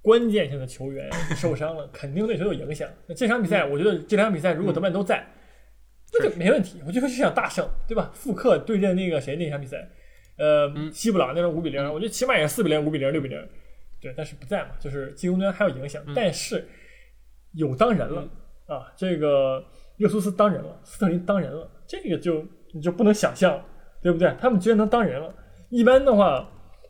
[0.00, 2.88] 关键性的球员受伤了，肯定对球有影响。
[3.08, 5.26] 那这场比赛，我觉得这两场比赛如果德曼都在，
[6.12, 6.80] 那就没问题。
[6.86, 8.08] 我觉得是场大胜，对吧？
[8.14, 9.90] 复刻对阵那个谁那场比赛，
[10.38, 13.48] 呃，西布朗那场五比零，我觉得起码也是四比零、五比零、六比零。
[14.00, 16.00] 对，但是不在嘛，就是进攻端还有影响。
[16.14, 16.64] 但是
[17.54, 18.22] 有当人了
[18.66, 19.60] 啊，这个
[19.96, 23.60] 热苏斯当人了，斯特林当人了，这个就你就不能想象，
[24.00, 24.32] 对不对？
[24.40, 25.34] 他们居然能当人了。
[25.70, 26.48] 一般的话。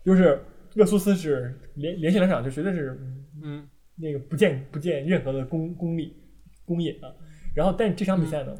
[0.09, 0.42] 就是
[0.74, 2.98] 热苏斯是连连续两场就绝对是，
[3.42, 6.16] 嗯，那个不见不见任何的功功力
[6.64, 7.12] 功业啊。
[7.54, 8.54] 然后，但是这场比赛呢，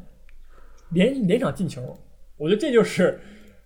[0.91, 1.99] 连连场进球，
[2.37, 3.19] 我觉得这就是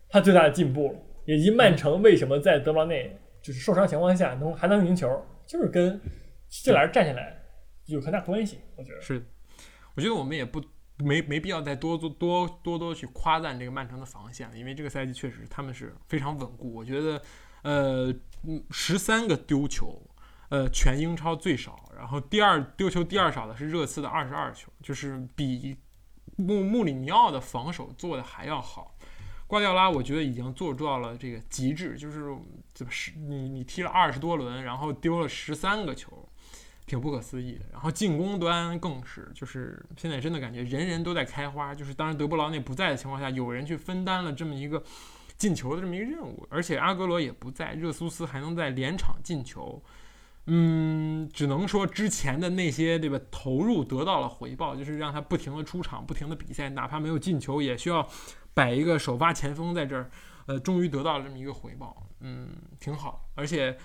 [0.08, 1.00] 他最大的进步了。
[1.26, 5.10] 以及曼城为什么在德布劳内就是受伤情况下能还能赢球，
[5.46, 6.00] 就是跟
[6.48, 7.38] 这俩人站起来
[7.88, 8.60] 有很大关系。
[8.78, 9.22] 我觉得是，
[9.98, 10.64] 我觉得我们也不
[11.04, 16.74] 没没必要再多多多多多去夸赞这个曼城的防线，因为这个赛季确实他们是非常稳固。
[16.74, 17.22] 我觉得。
[17.64, 18.14] 呃，
[18.70, 20.02] 十三个丢球，
[20.50, 21.90] 呃，全英超最少。
[21.98, 25.76] 然后第二丢球第二少的是热刺的二十二球，就是比
[26.36, 28.96] 穆穆里尼奥的防守做的还要好。
[29.46, 32.36] 瓜迪奥拉我觉得已经做到了这个极致，就是
[32.74, 36.28] 怎么是你你踢了二十多轮，然后丢了十三个球，
[36.88, 37.66] 挺不可思议的。
[37.72, 41.76] 然后进攻端更是，就是现在真的感觉人人都在开花。
[41.76, 44.84] 就是当然德布劳内不在的情况下，有人去分担了这么一个
[45.38, 49.82] 进球的这么一个任务，而且阿格罗也不在，热苏斯还能在连场进球。
[50.46, 58.06] 嗯，只能说之前的那些对吧投入得到了回报，就是让他不停的出场，不停的比赛，哪怕没有进球，也需要
[58.54, 60.12] 摆一个首发前锋在这儿，
[60.46, 63.30] 呃，终于得到了这么一个回报，嗯，挺好。
[63.36, 63.78] 而且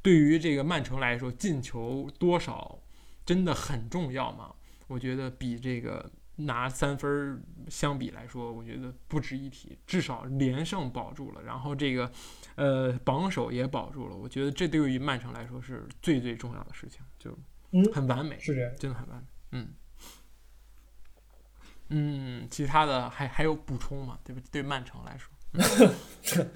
[0.00, 2.78] 对于这个曼城来说，进球多少
[3.26, 4.54] 真的很重要嘛？
[4.86, 9.78] 我觉得比这个拿三分相比来说，我觉得不值一提。
[9.86, 12.10] 至少连胜保住了，然后这个。
[12.56, 17.38] 呃，榜首也保住了，我觉得这对于曼城来说是最最重要的事情，就
[17.92, 19.74] 很完美，是这样，真的很完美，嗯
[21.90, 24.18] 嗯，其他的还还有补充吗？
[24.24, 24.40] 对不？
[24.50, 25.30] 对曼城来说，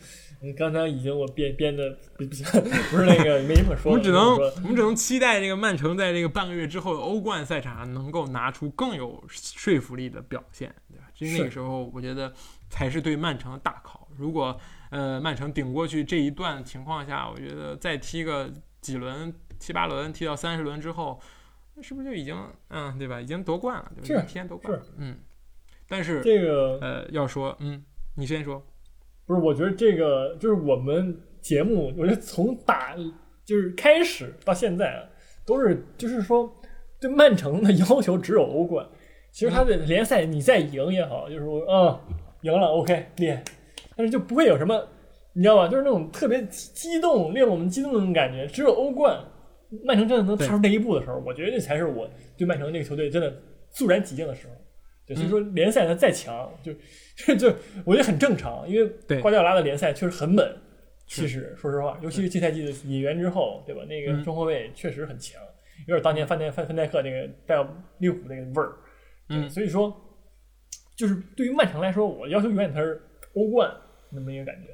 [0.43, 2.61] 你刚才已经我编编的不不
[2.91, 11.05] 不是那个没什么说， 我们只能我们只能期待这个曼城在这个半个月之后的欧冠赛场上能够拿出更有说服力的表现，对吧？
[11.15, 12.33] 其实那个时候我觉得
[12.69, 14.59] 才是对曼城的大考，如果。
[14.91, 21.21] 呃，曼城顶过去这一段情况下，我觉得再踢个几轮、七八轮，踢到三十轮之后，
[21.77, 22.37] 那是不是就已经，
[22.71, 23.21] 嗯，对吧？
[23.21, 24.25] 已经夺冠了，对吧？
[24.25, 25.17] 一天夺冠，嗯。
[25.87, 27.85] 但是这个，呃，要说，嗯，
[28.17, 28.67] 你先说。
[29.31, 32.97] 不是，我觉得这个就是我们节目，我觉得从打
[33.45, 35.09] 就是开始到现在，
[35.47, 36.53] 都是就是说
[37.01, 38.85] 对曼城的 要求只有欧冠。
[39.31, 41.97] 其实他的联赛你再赢也好，就是说，嗯，
[42.43, 43.41] 赢了，OK，厉害。
[43.95, 44.85] 但是就不会有什么，
[45.35, 45.69] 你知道吧？
[45.69, 48.49] 就是那种特别激动、令我们激动的那种感觉。
[48.49, 49.17] 只有欧冠，
[49.85, 53.33] 曼城真的能踏出那一步的时候，我觉得这才是我对曼城这个球队真的
[53.71, 54.55] 肃然起敬的时候。
[55.07, 56.73] 对，所以说联赛它再强，就
[57.39, 57.55] 就
[57.85, 60.57] 我觉得很正常，因为瓜迪奥拉的联赛确实很稳。
[61.07, 63.83] 其实说实话，尤其是这赛季的引援之后，对吧？
[63.89, 65.43] 那个中后卫确实很强，
[65.89, 67.57] 有点当年范戴范范戴克那个带
[67.99, 68.77] 利物浦那个味儿。
[69.29, 69.93] 嗯，所以说，
[70.97, 73.01] 就是对于曼城来说，我要求永远他是
[73.35, 73.69] 欧冠。
[74.13, 74.69] 那么一个感觉，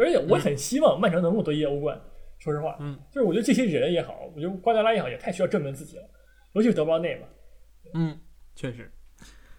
[0.00, 2.00] 而且我很希望曼城能够夺一欧冠。
[2.40, 6.08] 说实话，嗯，就是我觉得这些人也好，我觉得瓜迪奥拉也好，也太需要证明自己了，
[6.54, 7.26] 尤其是德布劳内嘛。
[7.94, 8.18] 嗯，
[8.56, 8.90] 确实。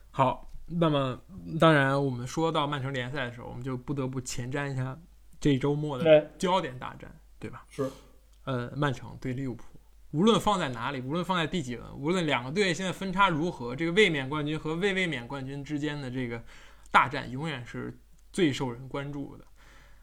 [0.10, 1.20] 好，那么
[1.60, 4.98] 当然，我们说到曼城联赛的时候，我们就不得不前瞻一下
[5.40, 7.66] 这周末的焦点大战，对吧？
[7.70, 7.90] 是。
[8.44, 9.66] 呃，曼城对利物浦，
[10.12, 16.44] 无论放在哪里，无论放在第几轮，无论两个队现在分差如何，这个卫冕冠军和未卫冕冠军之间的这个
[16.92, 17.98] 大战，永远是。
[18.34, 19.46] 最受人关注的，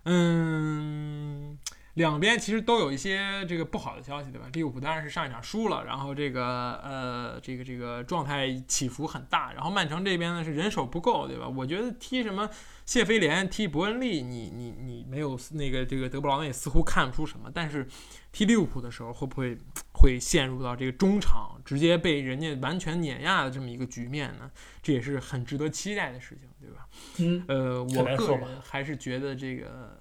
[0.04, 1.58] 嗯，
[1.98, 4.48] 两边其实都有一些这个不好的消息，对吧？
[4.52, 9.52] 利物浦当然是上一场输了，然后这个呃，这个这个状态起伏很大。
[9.52, 11.48] 然后曼城这边呢是人手不够，对吧？
[11.48, 12.48] 我觉得踢什么
[12.86, 17.86] 谢菲联、踢伯恩利，你你你没有那个这个德布劳内似乎看不出什么，但是
[18.32, 19.58] 踢利物浦的时候会不会
[19.92, 24.50] 会陷入到这个中场直接被人家完全碾压的这么一个局面呢？
[24.80, 26.48] 这也是很值得期待的事情。
[26.60, 26.88] 对吧？
[27.18, 29.98] 嗯，呃，我个人还是觉得这个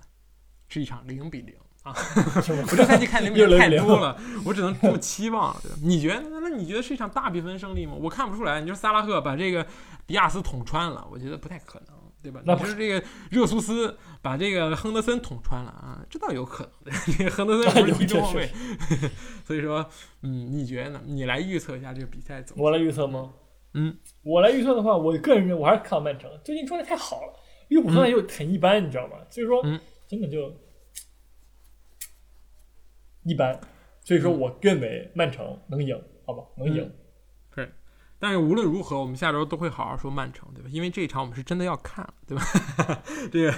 [0.68, 1.56] 是一场零比零
[1.88, 1.94] 啊。
[2.70, 5.56] 我这赛季看零比零太多了，我只能这么期望。
[5.62, 5.72] 对？
[5.82, 6.24] 你觉得？
[6.42, 7.94] 那你觉得是一场大比分胜利吗？
[8.00, 8.62] 我看不出来。
[8.62, 9.66] 你说萨拉赫把这个
[10.06, 12.42] 迪亚斯捅穿了，我觉得不太可能，对吧？
[12.46, 16.02] 那不是这个热苏斯把这个亨德森捅穿了啊？
[16.10, 16.94] 这倒有可能。
[17.18, 18.50] 这个亨德森不是 踢中后卫，
[19.46, 19.86] 所以说，
[20.22, 21.02] 嗯，你觉得呢？
[21.06, 22.64] 你来预测一下这个比赛怎么？
[22.64, 23.32] 我来预测吗？
[23.74, 26.30] 嗯，我来预测的话，我个人认为我还是看好曼城。
[26.44, 27.34] 最近状态太好了，
[27.68, 29.18] 利物浦状态又很一般，你知道吗？
[29.30, 29.62] 所以说，
[30.08, 30.52] 真的就
[33.28, 33.60] 一般。
[34.04, 36.92] 所以说我认为曼城能赢，好吧，能赢。
[38.20, 40.68] 但是无论如何，我们下周都会好好说曼城，对吧？
[40.72, 42.44] 因为这一场我们是真的要看，对吧？
[43.32, 43.52] 这个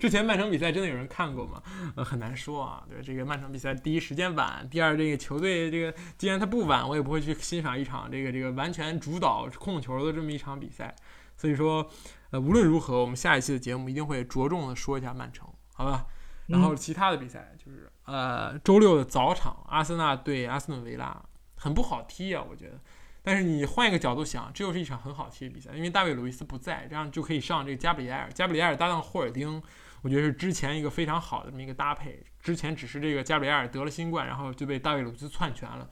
[0.00, 1.62] 之前曼城比赛真的有人看过吗？
[1.96, 2.82] 呃，很难说啊。
[2.88, 10.96] 对，这个曼城比赛，第一时间晚，第二这个球队这个既然他不晚，我也不会去欣赏一场这个这个完全主导控球的这么一场比赛。
[11.36, 11.86] 所以说，
[12.30, 16.06] 呃，无论如何，我们下一期的节目一定会着重的说一下曼城，好吧？
[16.46, 21.22] 然后其他的比赛就是呃，周六的早场，阿森纳对阿斯顿维拉，
[21.54, 22.80] 很不好踢啊，我觉得。
[23.22, 28.28] 但是你换一个角度想，这又是一场很好踢的比赛，因为大卫·鲁伊斯不在，这样就可以上这个加布里埃尔。
[28.32, 29.62] 加布里埃尔搭档霍尔丁，
[30.02, 32.24] 我觉得是之前一个非常好的这么一个搭配。
[32.40, 35.88] 之前只是这个加布里埃尔得了新冠，然后就被大卫·鲁伊斯篡权了。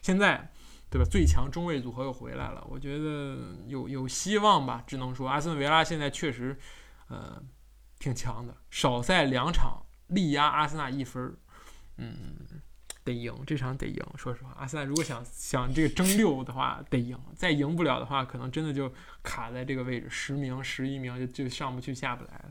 [0.00, 0.50] 现在，
[0.90, 1.06] 对吧？
[1.08, 4.82] 最强中卫组合又回来了，我觉得有有希望吧。
[4.86, 6.58] 只能说阿森维拉现在确实，
[7.08, 7.40] 呃，
[7.98, 11.36] 挺强的，少赛两场力压阿森纳一分儿，
[12.00, 12.60] 嗯。
[13.02, 14.04] 得赢，这场得赢。
[14.14, 17.18] 说实话，阿森纳如果想想这个争六的话，得赢。
[17.34, 18.92] 再赢不了的话，可能真的就
[19.22, 22.50] 卡在这个位置，十名、十一名就就上不去下不来了。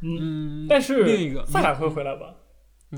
[0.00, 2.34] 嗯，但是另一个萨卡会回来吧？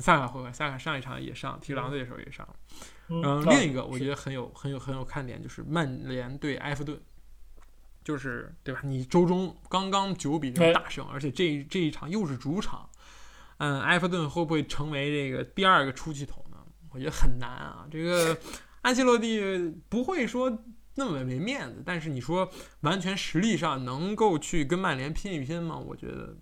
[0.01, 2.49] 萨卡会回来，萨卡上一场也上，踢狼队的时候也上。
[3.09, 6.99] 嗯，嗯，另一个我觉得很有很有很有看点，就是曼联对埃弗顿，
[8.03, 8.81] 就是对吧？
[8.83, 12.89] 你周中刚刚九比零大胜，而且这这一场又是主场，
[13.63, 16.57] 嗯，埃弗顿会不会成为这个第二个出气筒呢？
[16.91, 17.87] 我觉得很难啊。
[17.89, 18.37] 这个
[18.81, 19.41] 安切洛蒂
[19.89, 20.65] 不会说
[20.97, 22.51] 那么没面子，但是你说
[22.81, 25.77] 完全实力上能够去跟曼联拼一拼吗？
[25.79, 26.37] 我觉得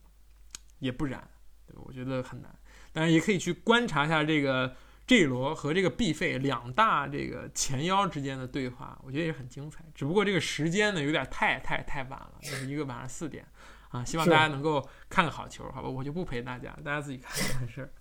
[0.78, 1.28] 也不然，
[1.74, 2.58] 我觉得很难。
[2.90, 4.74] 当然也可以去观察一下这个。
[5.06, 9.84] 这罗和这个 B 费两大这个前腰之间的对话，我觉得也很精彩。
[9.92, 13.44] 只不过这个时间呢，有点太太太晚了，就是一个晚上四点
[13.90, 14.04] 啊。
[14.04, 15.88] 希望大家能够看个好球，好吧？
[15.88, 17.30] 我就不陪大家，大家自己看
[17.60, 17.92] 完事儿。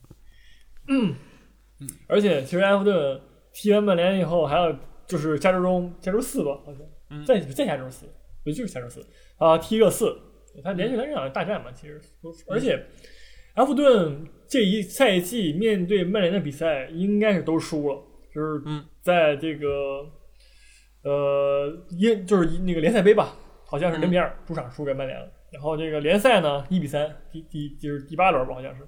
[0.88, 1.14] 嗯
[1.80, 1.90] 嗯。
[2.08, 3.22] 而且其实埃弗顿
[3.54, 4.76] 踢完曼联以后，还有
[5.06, 8.06] 就是下周中下周四吧，好像再再下周四，
[8.44, 9.06] 不就是下周四
[9.38, 9.58] 啊？
[9.58, 10.18] 踢个四，
[10.64, 12.02] 他连续两场大战嘛，其实
[12.48, 12.86] 而且。
[13.56, 18.02] 埃弗顿这一赛季面对曼联的比赛应该是都输了，
[18.34, 18.62] 就是
[19.02, 19.68] 在这个
[21.04, 23.36] 呃，英就是那个联赛杯吧，
[23.66, 25.30] 好像是零比二主场输给曼联了。
[25.52, 28.82] 然后这个联赛呢，一比三，第第就是第八轮吧，好像是。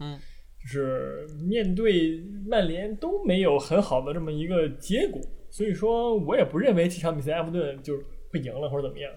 [0.00, 0.18] 嗯，
[0.60, 7.94] 就是面对曼联都没有很好的这么一个结果，所以说我也不认为这场比赛埃弗顿就
[8.32, 9.10] 不赢了或者怎么样。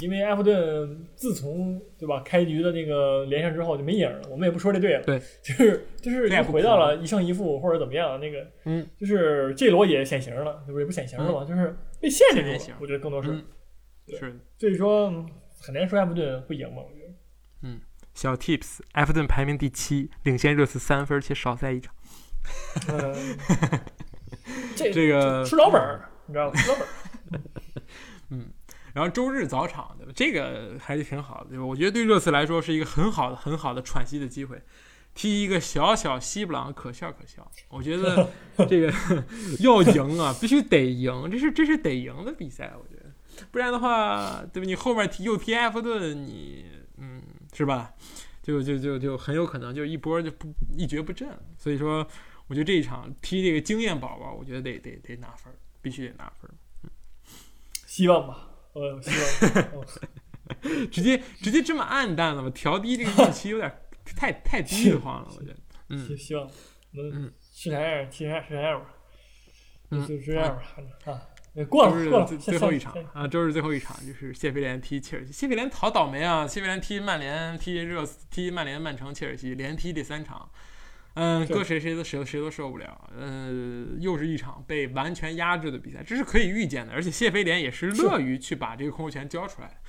[0.00, 10.78] 因为埃弗顿自从对吧开局的那个连胜之后就没影了，我们也不说这队了，对，就是就是又回到了一胜一负或者怎么样，那个嗯，就是这罗也显形了，对不？
[10.78, 12.76] 也不显形了嘛，就是被限制住了。
[12.80, 13.42] 我觉得更多是，
[14.16, 15.10] 是，所以说
[15.60, 17.14] 很难说埃弗顿会赢吧，我觉得。
[17.62, 17.80] 嗯，
[18.14, 21.94] 小 tips，埃弗顿排名第七，领先热刺三分，且少赛一场。
[24.76, 26.56] 这 这个吃老本儿，你知道吗？
[26.56, 26.90] 吃老本儿。
[28.30, 28.52] 嗯。
[28.94, 30.12] 然后周日早场，对吧？
[30.16, 31.64] 这个还是挺好的，对吧？
[31.64, 34.60] 我觉得对热刺来说是一个很好的、很好的喘息的机会，
[35.14, 37.48] 踢一个小小西布朗，可笑可笑。
[37.68, 38.28] 我觉得
[38.68, 38.92] 这个
[39.60, 42.97] 要赢啊，必须得赢，这是这是得赢的比赛，我觉得，
[43.50, 44.66] 不然的话，对吧？
[44.66, 46.66] 你后面踢又踢埃弗顿，你
[46.96, 47.22] 嗯，
[47.52, 47.92] 是吧？
[48.42, 51.28] 就就就就很有可能就一波就不一蹶不振。
[51.58, 52.06] 所以说，
[52.46, 56.50] 我觉得这一场踢这个经验宝宝，我觉得得得得拿分，必须得拿分。
[56.84, 56.90] 嗯，
[57.86, 58.48] 希望吧。
[58.72, 59.10] 我希
[59.74, 59.84] 望
[60.90, 62.50] 直接直接这么暗淡了吗？
[62.50, 63.70] 调低这个预期有点
[64.16, 65.56] 太太低了，我觉得。
[65.90, 66.50] 嗯，希望
[66.94, 68.94] 嗯是啥样，是啥是啥样吧。
[69.90, 71.12] 嗯，就这样吧。
[71.12, 71.20] 啊，
[71.68, 75.32] 过了过了，最后一场啊，周日最后一场就是谢菲联踢切尔西。
[75.32, 76.46] 谢菲联好倒霉啊！
[76.46, 80.48] 谢菲联踢曼联，踢热踢曼联、曼城、切尔西，连踢第三场。
[81.14, 83.10] 嗯，搁谁谁都谁谁都受不了。
[83.16, 86.92] 嗯，又是一场被完全压制的比赛，这是可以预见的。
[86.92, 89.80] 而且谢菲联也是乐于去把这个控球权交出来。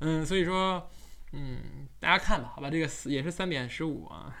[0.00, 0.90] 嗯，所以说，
[1.32, 4.34] 嗯，大家看吧，好吧，这个也是三点十五啊，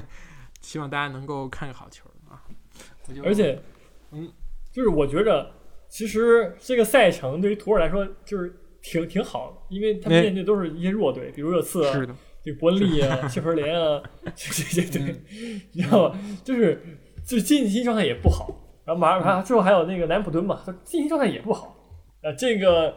[0.60, 2.42] 希望大家能够看个好球啊。
[3.24, 3.58] 而且，
[4.10, 4.30] 嗯，
[4.70, 5.50] 就是我觉着，
[5.88, 11.84] 其实这个赛程对于图尔来说就是挺挺好的，因为他们面对都是一些弱队，比如热刺。
[11.92, 12.14] 是的。
[12.44, 14.00] 这伯恩利啊，谢菲联啊，
[14.36, 15.16] 这这这对，
[15.72, 16.20] 你知道吗？
[16.44, 16.80] 就是
[17.26, 18.48] 就近期状态也不好，
[18.84, 21.76] 然后马上还最后还有那个南普敦嘛，他近期状态也不好。
[22.22, 22.96] 呃，这个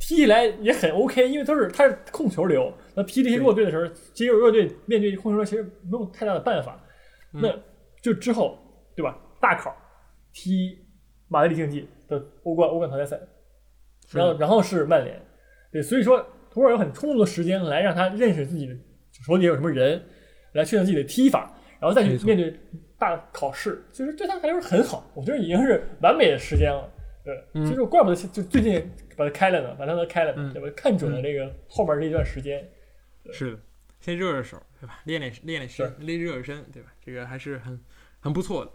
[0.00, 2.72] 踢起来也很 OK，因为都是他是控球流。
[2.96, 6.84] 那踢这些弱队的时候，其实弱队面对控球流其实没有太大的办法。
[7.30, 7.48] 那
[8.02, 8.58] 就之后
[8.96, 9.16] 对吧？
[9.40, 9.72] 大考
[10.32, 10.76] 踢
[11.28, 13.18] 马德里竞技的欧冠欧冠淘汰赛，
[14.12, 15.20] 然后然后是曼联，
[15.72, 16.24] 对，所以说。
[16.52, 18.76] 图尔有很充足的时间来让他认识自己的
[19.24, 20.04] 手里有什么人，
[20.52, 21.50] 来确定自己的踢法，
[21.80, 22.54] 然后再去面对
[22.98, 23.82] 大考试。
[23.90, 26.86] 其实对他来说很好，我觉得已经是完美的时间了。
[27.24, 28.86] 对，其实怪不得就最近
[29.16, 30.68] 把他开了呢，把他开了，对吧？
[30.76, 32.62] 看准了这个后面这一段时间。
[33.32, 33.58] 是的，
[34.00, 35.00] 先热热手，对吧？
[35.04, 36.92] 练练练练身，练热热身，对吧？
[37.02, 37.80] 这个还是很
[38.20, 38.70] 很不错的。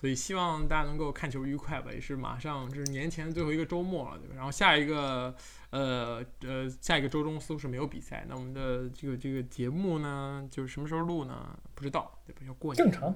[0.00, 1.92] 所以希望大家能够看球愉快吧。
[1.92, 4.34] 也是马上这是年前最后一个周末了，对吧？
[4.36, 5.34] 然后下一个。
[5.70, 11.56] 呃呃，下一个周中似乎是没有比赛，那我们的这个这个节目呢，就是什么时候录呢？
[11.76, 12.40] 不知道，对吧？
[12.44, 13.14] 要过年正常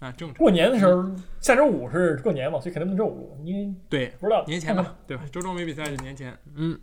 [0.00, 0.34] 啊，正常。
[0.38, 3.38] 过年的时候，下周五是过年嘛，所以肯定不能周五录。
[3.44, 5.22] 你对，不知道年前吧，对吧？
[5.30, 6.76] 周中没比赛就年前，嗯。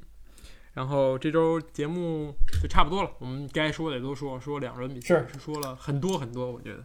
[0.71, 6.81] 然后这周节目就差不多了，我们该说的也都说，说两轮比赛是说了很多很多，我觉得。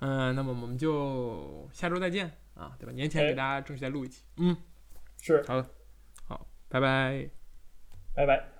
[0.00, 2.92] 嗯，那么我们就下周再见啊，对吧？
[2.92, 4.56] 年前给大家正式再录一期，嗯，
[5.20, 5.64] 是好，
[6.26, 7.30] 好，拜拜。
[8.14, 8.59] 拜拜。